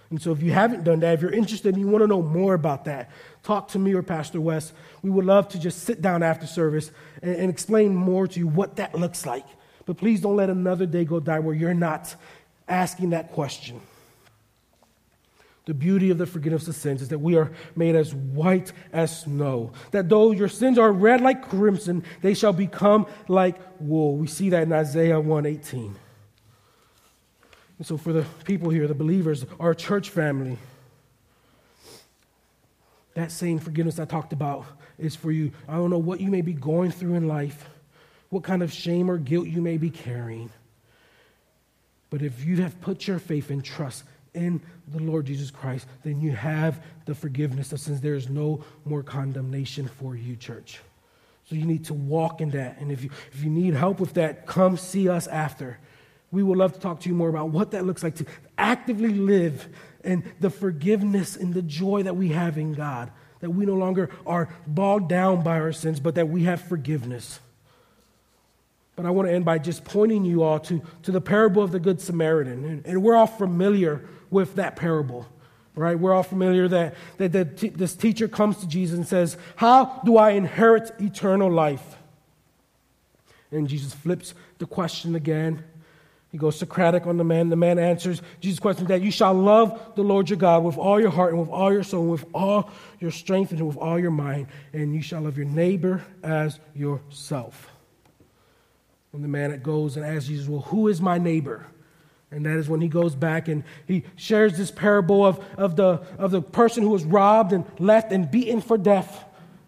And 0.10 0.22
so 0.22 0.32
if 0.32 0.42
you 0.42 0.52
haven't 0.52 0.84
done 0.84 1.00
that, 1.00 1.16
if 1.16 1.22
you're 1.22 1.34
interested 1.34 1.74
and 1.74 1.84
you 1.84 1.88
want 1.88 2.04
to 2.04 2.08
know 2.08 2.22
more 2.22 2.54
about 2.54 2.86
that, 2.86 3.12
talk 3.44 3.70
to 3.70 3.80
me 3.80 3.94
or 3.94 4.04
Pastor 4.04 4.40
West. 4.40 4.74
We 5.02 5.10
would 5.10 5.26
love 5.26 5.48
to 5.50 5.60
just 5.60 5.84
sit 5.84 6.02
down 6.02 6.22
after 6.24 6.46
service 6.46 6.92
and, 7.22 7.36
and 7.36 7.50
explain 7.50 7.96
more 7.96 8.28
to 8.28 8.40
you 8.40 8.48
what 8.48 8.76
that 8.76 8.94
looks 8.96 9.26
like. 9.26 9.46
But 9.86 9.98
please 9.98 10.22
don't 10.22 10.36
let 10.36 10.50
another 10.50 10.86
day 10.86 11.06
go 11.06 11.20
by 11.20 11.40
where 11.40 11.56
you're 11.56 11.74
not 11.74 12.16
asking 12.68 13.12
that 13.12 13.32
question. 13.32 13.82
The 15.66 15.74
beauty 15.74 16.12
of 16.12 16.20
the 16.20 16.28
forgiveness 16.28 16.68
of 16.68 16.76
sins 16.76 17.02
is 17.02 17.10
that 17.10 17.20
we 17.20 17.36
are 17.36 17.52
made 17.76 17.96
as 17.96 18.14
white 18.14 18.72
as 18.94 19.22
snow. 19.22 19.72
That 19.92 20.10
though 20.10 20.32
your 20.32 20.48
sins 20.48 20.78
are 20.78 20.92
red 20.92 21.22
like 21.22 21.50
crimson, 21.50 22.04
they 22.22 22.36
shall 22.36 22.54
become 22.54 23.08
like 23.28 23.56
wool. 23.80 24.16
We 24.16 24.28
see 24.28 24.50
that 24.52 24.64
in 24.64 24.72
Isaiah 24.72 25.20
118. 25.20 25.96
And 27.78 27.86
so, 27.86 27.98
for 27.98 28.14
the 28.14 28.26
people 28.46 28.70
here, 28.70 28.88
the 28.88 28.94
believers, 28.94 29.46
our 29.60 29.74
church 29.74 30.10
family, 30.10 30.58
that 33.16 33.32
same 33.32 33.60
forgiveness 33.60 34.00
I 34.00 34.06
talked 34.06 34.34
about 34.34 34.66
is 34.98 35.16
for 35.16 35.32
you. 35.32 35.52
I 35.68 35.76
don't 35.76 35.90
know 35.90 35.98
what 35.98 36.22
you 36.22 36.30
may 36.30 36.42
be 36.42 36.54
going 36.54 36.92
through 36.92 37.16
in 37.16 37.28
life, 37.28 37.70
what 38.30 38.44
kind 38.44 38.64
of 38.64 38.72
shame 38.72 39.10
or 39.10 39.18
guilt 39.18 39.48
you 39.48 39.62
may 39.62 39.78
be 39.78 39.90
carrying. 39.90 40.50
But 42.10 42.22
if 42.22 42.46
you 42.46 42.62
have 42.62 42.80
put 42.82 43.08
your 43.08 43.20
faith 43.20 43.50
and 43.50 43.64
trust 43.64 44.04
in 44.34 44.62
the 44.88 45.02
Lord 45.02 45.26
Jesus 45.26 45.52
Christ, 45.52 45.88
then 46.04 46.22
you 46.22 46.32
have 46.32 46.82
the 47.06 47.16
forgiveness 47.16 47.74
of 47.74 47.80
sins. 47.80 48.02
There 48.02 48.16
is 48.16 48.30
no 48.30 48.64
more 48.86 49.04
condemnation 49.04 49.88
for 49.88 50.16
you, 50.16 50.36
church. 50.36 50.80
So 51.50 51.56
you 51.56 51.66
need 51.66 51.86
to 51.86 51.94
walk 51.94 52.42
in 52.42 52.52
that. 52.52 52.80
And 52.80 52.92
if 52.92 53.04
you, 53.04 53.10
if 53.32 53.44
you 53.44 53.50
need 53.50 53.74
help 53.74 54.00
with 54.00 54.14
that, 54.14 54.46
come 54.46 54.78
see 54.78 55.10
us 55.10 55.28
after. 55.28 55.78
We 56.32 56.44
would 56.44 56.58
love 56.58 56.74
to 56.74 56.80
talk 56.80 57.02
to 57.02 57.10
you 57.10 57.16
more 57.16 57.30
about 57.30 57.50
what 57.50 57.72
that 57.72 57.86
looks 57.86 58.04
like 58.04 58.16
to 58.16 58.26
actively 58.58 59.14
live 59.14 59.68
in 60.04 60.24
the 60.40 60.50
forgiveness 60.50 61.36
and 61.36 61.54
the 61.54 61.62
joy 61.62 62.04
that 62.04 62.16
we 62.16 62.30
have 62.30 62.58
in 62.58 62.74
God. 62.74 63.12
That 63.40 63.52
we 63.52 63.66
no 63.66 63.76
longer 63.76 64.10
are 64.26 64.50
bogged 64.66 65.10
down 65.10 65.44
by 65.44 65.60
our 65.60 65.72
sins, 65.72 66.00
but 66.00 66.16
that 66.16 66.30
we 66.30 66.44
have 66.44 66.62
forgiveness. 66.62 67.40
But 68.96 69.06
I 69.06 69.10
want 69.10 69.28
to 69.28 69.34
end 69.34 69.44
by 69.44 69.58
just 69.58 69.84
pointing 69.84 70.24
you 70.24 70.44
all 70.44 70.60
to, 70.62 70.82
to 71.04 71.12
the 71.12 71.22
parable 71.22 71.62
of 71.62 71.72
the 71.72 71.80
Good 71.80 72.00
Samaritan. 72.00 72.64
And, 72.64 72.86
and 72.86 73.04
we're 73.04 73.16
all 73.16 73.28
familiar 73.28 74.08
with 74.30 74.56
that 74.56 74.76
parable, 74.78 75.28
right? 75.76 76.00
We're 76.00 76.14
all 76.14 76.24
familiar 76.24 76.68
that, 76.70 76.96
that, 77.18 77.34
that 77.34 77.58
t- 77.58 77.70
this 77.70 77.94
teacher 77.94 78.28
comes 78.28 78.58
to 78.58 78.68
Jesus 78.68 78.98
and 78.98 79.08
says, 79.08 79.38
How 79.58 80.02
do 80.06 80.18
I 80.18 80.32
inherit 80.32 80.92
eternal 81.00 81.52
life? 81.52 81.98
And 83.52 83.68
Jesus 83.68 83.94
flips 83.94 84.34
the 84.58 84.66
question 84.66 85.16
again. 85.16 85.64
He 86.36 86.38
goes 86.38 86.60
Socratic 86.60 87.08
on 87.08 87.16
the 87.16 87.24
man. 87.24 87.48
The 87.48 87.56
man 87.56 87.80
answers 87.80 88.22
Jesus' 88.42 88.60
question 88.60 88.88
that 88.88 89.02
you 89.02 89.10
shall 89.10 89.34
love 89.34 89.94
the 89.96 90.02
Lord 90.02 90.30
your 90.30 90.36
God 90.36 90.66
with 90.66 90.78
all 90.78 91.00
your 91.00 91.10
heart 91.10 91.32
and 91.32 91.40
with 91.40 91.48
all 91.48 91.72
your 91.72 91.82
soul 91.82 92.02
and 92.02 92.12
with 92.12 92.26
all 92.34 92.70
your 93.00 93.12
strength 93.12 93.54
and 93.54 93.66
with 93.66 93.78
all 93.78 93.98
your 93.98 94.12
mind, 94.12 94.48
and 94.74 94.94
you 94.94 95.02
shall 95.02 95.22
love 95.22 95.38
your 95.38 95.48
neighbor 95.48 96.04
as 96.24 96.60
yourself. 96.76 97.72
And 99.14 99.24
the 99.24 99.30
man 99.30 99.58
goes 99.62 99.96
and 99.96 100.06
asks 100.06 100.28
Jesus, 100.28 100.50
Well, 100.50 100.60
who 100.60 100.90
is 100.90 101.00
my 101.00 101.18
neighbor? 101.18 101.68
And 102.32 102.46
that 102.46 102.58
is 102.58 102.68
when 102.68 102.82
he 102.82 102.90
goes 102.90 103.16
back 103.16 103.48
and 103.48 103.64
he 103.88 104.04
shares 104.18 104.58
this 104.58 104.72
parable 104.72 105.26
of, 105.26 105.42
of, 105.56 105.78
the, 105.78 106.04
of 106.18 106.32
the 106.32 106.42
person 106.42 106.84
who 106.84 106.90
was 106.90 107.06
robbed 107.06 107.54
and 107.54 107.64
left 107.80 108.12
and 108.12 108.30
beaten 108.30 108.60
for 108.60 108.78
death 108.78 109.24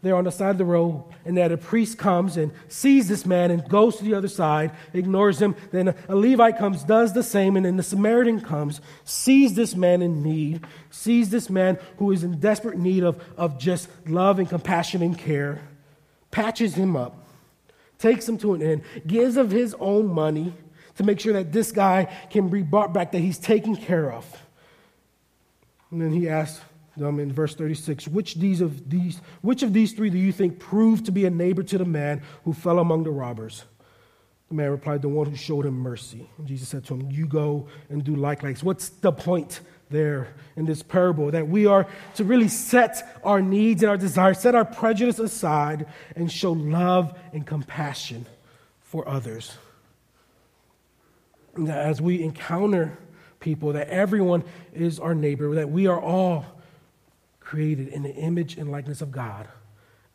there 0.07 0.15
on 0.15 0.23
the 0.23 0.31
side 0.31 0.51
of 0.51 0.57
the 0.57 0.65
road. 0.65 1.03
And 1.25 1.37
that 1.37 1.51
a 1.51 1.57
priest 1.57 1.97
comes 1.97 2.37
and 2.37 2.51
sees 2.67 3.07
this 3.07 3.25
man 3.25 3.51
and 3.51 3.67
goes 3.67 3.97
to 3.97 4.03
the 4.03 4.13
other 4.13 4.27
side, 4.27 4.71
ignores 4.93 5.41
him. 5.41 5.55
Then 5.71 5.93
a 6.09 6.15
Levite 6.15 6.57
comes, 6.57 6.83
does 6.83 7.13
the 7.13 7.23
same. 7.23 7.55
And 7.55 7.65
then 7.65 7.77
the 7.77 7.83
Samaritan 7.83 8.41
comes, 8.41 8.81
sees 9.03 9.53
this 9.53 9.75
man 9.75 10.01
in 10.01 10.23
need, 10.23 10.65
sees 10.89 11.29
this 11.29 11.49
man 11.49 11.77
who 11.97 12.11
is 12.11 12.23
in 12.23 12.39
desperate 12.39 12.77
need 12.77 13.03
of, 13.03 13.21
of 13.37 13.59
just 13.59 13.89
love 14.07 14.39
and 14.39 14.49
compassion 14.49 15.01
and 15.01 15.17
care, 15.17 15.61
patches 16.31 16.73
him 16.73 16.95
up, 16.95 17.27
takes 17.99 18.27
him 18.27 18.37
to 18.39 18.53
an 18.53 18.61
inn, 18.61 18.83
gives 19.05 19.37
of 19.37 19.51
his 19.51 19.75
own 19.79 20.07
money 20.07 20.53
to 20.95 21.03
make 21.03 21.19
sure 21.19 21.33
that 21.33 21.51
this 21.51 21.71
guy 21.71 22.05
can 22.31 22.49
be 22.49 22.61
brought 22.61 22.93
back, 22.93 23.11
that 23.11 23.19
he's 23.19 23.37
taken 23.37 23.75
care 23.75 24.11
of. 24.11 24.25
And 25.91 26.01
then 26.01 26.11
he 26.11 26.27
asks 26.27 26.61
them 26.97 27.19
in 27.19 27.31
verse 27.31 27.55
36, 27.55 28.07
which, 28.07 28.35
these 28.35 28.61
of 28.61 28.89
these, 28.89 29.21
which 29.41 29.63
of 29.63 29.73
these 29.73 29.93
three 29.93 30.09
do 30.09 30.17
you 30.17 30.31
think 30.31 30.59
proved 30.59 31.05
to 31.05 31.11
be 31.11 31.25
a 31.25 31.29
neighbor 31.29 31.63
to 31.63 31.77
the 31.77 31.85
man 31.85 32.21
who 32.43 32.53
fell 32.53 32.79
among 32.79 33.03
the 33.03 33.11
robbers? 33.11 33.63
The 34.49 34.55
man 34.55 34.71
replied, 34.71 35.01
The 35.01 35.09
one 35.09 35.29
who 35.29 35.35
showed 35.35 35.65
him 35.65 35.75
mercy. 35.75 36.29
And 36.37 36.47
Jesus 36.47 36.69
said 36.69 36.85
to 36.85 36.93
him, 36.93 37.11
You 37.11 37.27
go 37.27 37.67
and 37.89 38.03
do 38.03 38.15
likewise. 38.15 38.63
What's 38.63 38.89
the 38.89 39.11
point 39.11 39.61
there 39.89 40.33
in 40.55 40.65
this 40.65 40.81
parable? 40.81 41.31
That 41.31 41.47
we 41.47 41.65
are 41.65 41.87
to 42.15 42.23
really 42.23 42.47
set 42.47 43.19
our 43.23 43.41
needs 43.41 43.83
and 43.83 43.89
our 43.89 43.97
desires, 43.97 44.39
set 44.39 44.55
our 44.55 44.65
prejudice 44.65 45.19
aside, 45.19 45.87
and 46.15 46.31
show 46.31 46.53
love 46.53 47.17
and 47.33 47.45
compassion 47.45 48.25
for 48.81 49.07
others 49.07 49.57
that 51.65 51.77
as 51.77 52.01
we 52.01 52.21
encounter 52.21 52.97
people, 53.39 53.73
that 53.73 53.89
everyone 53.89 54.43
is 54.73 54.99
our 54.99 55.15
neighbor, 55.15 55.55
that 55.55 55.69
we 55.69 55.87
are 55.87 55.99
all 55.99 56.45
created 57.47 57.87
in 57.87 58.03
the 58.03 58.13
image 58.13 58.57
and 58.57 58.69
likeness 58.69 59.01
of 59.01 59.09
God. 59.09 59.47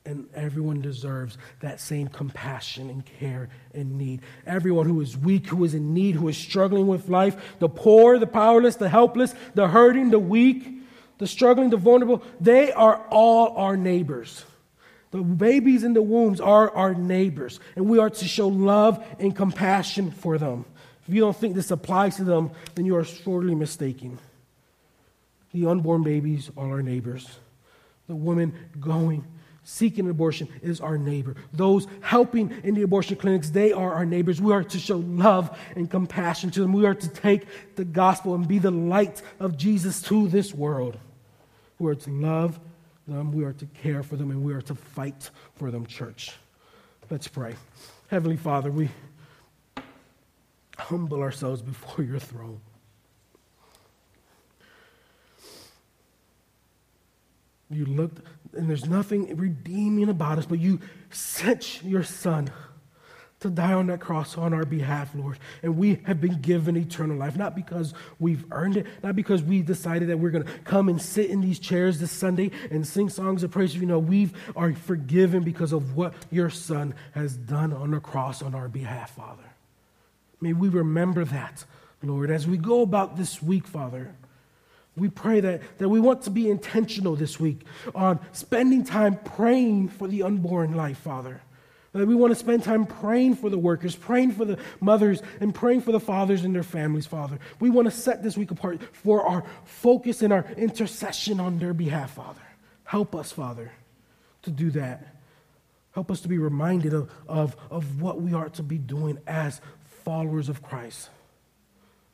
And 0.04 0.28
everyone 0.34 0.82
deserves 0.82 1.38
that 1.60 1.80
same 1.80 2.08
compassion 2.08 2.90
and 2.90 3.06
care 3.06 3.48
and 3.72 3.96
need. 3.96 4.20
Everyone 4.46 4.86
who 4.86 5.00
is 5.00 5.16
weak, 5.16 5.46
who 5.46 5.64
is 5.64 5.72
in 5.72 5.94
need, 5.94 6.14
who 6.16 6.28
is 6.28 6.36
struggling 6.36 6.86
with 6.86 7.08
life, 7.08 7.56
the 7.58 7.70
poor, 7.70 8.18
the 8.18 8.26
powerless, 8.26 8.76
the 8.76 8.88
helpless, 8.88 9.34
the 9.54 9.66
hurting, 9.66 10.10
the 10.10 10.18
weak, 10.18 10.82
the 11.16 11.26
struggling, 11.26 11.70
the 11.70 11.78
vulnerable, 11.78 12.22
they 12.38 12.70
are 12.72 12.96
all 13.08 13.56
our 13.56 13.78
neighbors. 13.78 14.44
The 15.10 15.22
babies 15.22 15.84
in 15.84 15.94
the 15.94 16.02
wombs 16.02 16.38
are 16.38 16.70
our 16.72 16.94
neighbors, 16.94 17.60
and 17.76 17.88
we 17.88 17.98
are 17.98 18.10
to 18.10 18.28
show 18.28 18.48
love 18.48 19.02
and 19.18 19.34
compassion 19.34 20.10
for 20.10 20.36
them. 20.36 20.66
If 21.08 21.14
you 21.14 21.20
don't 21.20 21.36
think 21.36 21.54
this 21.54 21.70
applies 21.70 22.16
to 22.16 22.24
them, 22.24 22.50
then 22.74 22.84
you 22.84 22.96
are 22.96 23.04
sorely 23.04 23.54
mistaken. 23.54 24.18
The 25.52 25.66
unborn 25.66 26.02
babies 26.02 26.50
are 26.56 26.70
our 26.70 26.82
neighbors. 26.82 27.28
The 28.08 28.16
woman 28.16 28.54
going, 28.80 29.24
seeking 29.64 30.06
an 30.06 30.10
abortion 30.10 30.48
is 30.62 30.80
our 30.80 30.98
neighbor. 30.98 31.36
Those 31.52 31.86
helping 32.00 32.50
in 32.64 32.74
the 32.74 32.82
abortion 32.82 33.16
clinics, 33.16 33.50
they 33.50 33.72
are 33.72 33.94
our 33.94 34.06
neighbors. 34.06 34.40
We 34.40 34.52
are 34.52 34.64
to 34.64 34.78
show 34.78 34.98
love 34.98 35.56
and 35.76 35.90
compassion 35.90 36.50
to 36.52 36.60
them. 36.60 36.72
We 36.72 36.86
are 36.86 36.94
to 36.94 37.08
take 37.08 37.46
the 37.76 37.84
gospel 37.84 38.34
and 38.34 38.48
be 38.48 38.58
the 38.58 38.70
light 38.70 39.22
of 39.38 39.56
Jesus 39.56 40.02
to 40.02 40.28
this 40.28 40.54
world. 40.54 40.98
We 41.78 41.90
are 41.90 41.96
to 41.96 42.10
love 42.10 42.58
them, 43.06 43.32
we 43.32 43.44
are 43.44 43.52
to 43.52 43.66
care 43.66 44.02
for 44.02 44.16
them, 44.16 44.30
and 44.30 44.44
we 44.44 44.54
are 44.54 44.62
to 44.62 44.74
fight 44.74 45.30
for 45.56 45.70
them, 45.70 45.86
church. 45.86 46.32
Let's 47.10 47.28
pray. 47.28 47.54
Heavenly 48.08 48.36
Father, 48.36 48.70
we 48.70 48.90
humble 50.78 51.20
ourselves 51.20 51.62
before 51.62 52.04
your 52.04 52.18
throne. 52.18 52.60
You 57.72 57.86
looked, 57.86 58.20
and 58.54 58.68
there's 58.68 58.86
nothing 58.86 59.36
redeeming 59.36 60.08
about 60.08 60.38
us, 60.38 60.46
but 60.46 60.60
you 60.60 60.80
sent 61.10 61.82
your 61.82 62.02
son 62.02 62.50
to 63.42 63.50
die 63.50 63.72
on 63.72 63.88
that 63.88 64.00
cross 64.00 64.38
on 64.38 64.54
our 64.54 64.64
behalf, 64.64 65.14
Lord. 65.14 65.38
And 65.62 65.76
we 65.76 66.00
have 66.04 66.20
been 66.20 66.40
given 66.40 66.76
eternal 66.76 67.16
life, 67.16 67.36
not 67.36 67.54
because 67.54 67.92
we've 68.18 68.44
earned 68.50 68.76
it, 68.76 68.86
not 69.02 69.16
because 69.16 69.42
we 69.42 69.62
decided 69.62 70.08
that 70.08 70.18
we're 70.18 70.30
going 70.30 70.44
to 70.44 70.52
come 70.60 70.88
and 70.88 71.00
sit 71.00 71.28
in 71.28 71.40
these 71.40 71.58
chairs 71.58 71.98
this 71.98 72.12
Sunday 72.12 72.52
and 72.70 72.86
sing 72.86 73.08
songs 73.08 73.42
of 73.42 73.50
praise. 73.50 73.74
You 73.74 73.86
know, 73.86 73.98
we 73.98 74.30
are 74.54 74.72
forgiven 74.72 75.42
because 75.42 75.72
of 75.72 75.96
what 75.96 76.14
your 76.30 76.50
son 76.50 76.94
has 77.12 77.36
done 77.36 77.72
on 77.72 77.90
the 77.90 78.00
cross 78.00 78.42
on 78.42 78.54
our 78.54 78.68
behalf, 78.68 79.16
Father. 79.16 79.42
May 80.40 80.52
we 80.52 80.68
remember 80.68 81.24
that, 81.24 81.64
Lord, 82.02 82.30
as 82.30 82.46
we 82.46 82.56
go 82.56 82.82
about 82.82 83.16
this 83.16 83.42
week, 83.42 83.66
Father. 83.66 84.14
We 84.96 85.08
pray 85.08 85.40
that, 85.40 85.62
that 85.78 85.88
we 85.88 86.00
want 86.00 86.22
to 86.22 86.30
be 86.30 86.50
intentional 86.50 87.16
this 87.16 87.40
week 87.40 87.62
on 87.94 88.20
spending 88.32 88.84
time 88.84 89.16
praying 89.16 89.88
for 89.88 90.06
the 90.06 90.22
unborn 90.22 90.74
life, 90.74 90.98
Father. 90.98 91.40
That 91.92 92.06
we 92.06 92.14
want 92.14 92.30
to 92.30 92.38
spend 92.38 92.64
time 92.64 92.86
praying 92.86 93.36
for 93.36 93.50
the 93.50 93.58
workers, 93.58 93.94
praying 93.94 94.32
for 94.32 94.44
the 94.44 94.58
mothers, 94.80 95.22
and 95.40 95.54
praying 95.54 95.82
for 95.82 95.92
the 95.92 96.00
fathers 96.00 96.42
and 96.44 96.54
their 96.54 96.62
families, 96.62 97.06
Father. 97.06 97.38
We 97.60 97.68
want 97.68 97.86
to 97.86 97.90
set 97.90 98.22
this 98.22 98.36
week 98.36 98.50
apart 98.50 98.80
for 98.94 99.26
our 99.26 99.44
focus 99.64 100.22
and 100.22 100.32
our 100.32 100.46
intercession 100.56 101.38
on 101.38 101.58
their 101.58 101.74
behalf, 101.74 102.14
Father. 102.14 102.40
Help 102.84 103.14
us, 103.14 103.30
Father, 103.30 103.72
to 104.42 104.50
do 104.50 104.70
that. 104.70 105.16
Help 105.92 106.10
us 106.10 106.22
to 106.22 106.28
be 106.28 106.38
reminded 106.38 106.94
of, 106.94 107.10
of, 107.28 107.56
of 107.70 108.00
what 108.00 108.20
we 108.22 108.32
are 108.32 108.48
to 108.50 108.62
be 108.62 108.78
doing 108.78 109.18
as 109.26 109.60
followers 110.04 110.48
of 110.48 110.62
Christ, 110.62 111.10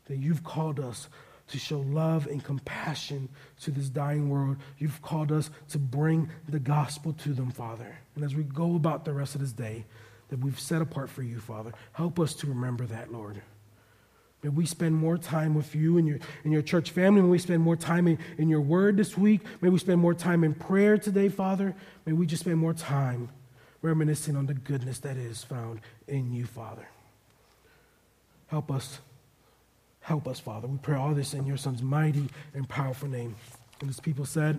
that 0.07 0.17
you've 0.17 0.43
called 0.43 0.81
us 0.81 1.09
to 1.49 1.59
show 1.59 1.81
love 1.81 2.27
and 2.27 2.43
compassion 2.45 3.29
to 3.63 3.71
this 3.71 3.89
dying 3.89 4.29
world. 4.29 4.57
You've 4.79 5.03
called 5.03 5.33
us 5.33 5.51
to 5.71 5.79
bring 5.79 6.31
the 6.49 6.59
gospel 6.59 7.13
to 7.25 7.33
them, 7.33 7.51
Father. 7.51 7.97
And 8.15 8.25
as 8.25 8.35
we 8.35 8.43
go 8.43 8.77
about 8.77 9.05
the 9.05 9.13
rest 9.13 9.35
of 9.35 9.41
this 9.41 9.53
day 9.53 9.85
that 10.29 10.41
we've 10.41 10.61
set 10.61 10.83
apart 10.83 11.11
for 11.11 11.23
you, 11.23 11.41
Father, 11.41 11.73
help 11.93 12.21
us 12.21 12.35
to 12.35 12.47
remember 12.47 12.87
that, 12.87 13.13
Lord. 13.13 13.41
May 14.43 14.51
we 14.51 14.67
spend 14.67 14.95
more 14.95 15.19
time 15.19 15.55
with 15.55 15.75
you 15.75 15.99
and 15.99 16.07
your, 16.07 16.19
and 16.45 16.53
your 16.53 16.63
church 16.63 16.91
family. 16.91 17.23
May 17.23 17.29
we 17.29 17.39
spend 17.39 17.63
more 17.63 17.77
time 17.77 18.07
in, 18.07 18.19
in 18.37 18.49
your 18.49 18.61
word 18.61 18.97
this 18.97 19.19
week. 19.19 19.41
May 19.61 19.69
we 19.69 19.79
spend 19.79 20.01
more 20.01 20.15
time 20.15 20.45
in 20.45 20.55
prayer 20.55 20.97
today, 20.97 21.29
Father. 21.29 21.75
May 22.07 22.13
we 22.13 22.25
just 22.25 22.45
spend 22.45 22.59
more 22.59 22.75
time 22.75 23.31
reminiscing 23.83 24.37
on 24.37 24.47
the 24.47 24.55
goodness 24.55 25.01
that 25.01 25.17
is 25.17 25.43
found 25.43 25.81
in 26.07 26.33
you, 26.33 26.47
Father. 26.47 26.87
Help 28.47 28.71
us. 28.71 29.01
Help 30.09 30.27
us, 30.27 30.41
Father. 30.41 30.67
We 30.67 30.79
pray 30.79 30.97
all 30.97 31.13
this 31.13 31.35
in 31.35 31.45
your 31.45 31.59
Son's 31.59 31.83
mighty 31.83 32.31
and 32.55 32.67
powerful 32.67 33.11
name. 33.11 33.37
And 33.83 33.91
as 33.91 34.01
people 34.01 34.25
said, 34.25 34.59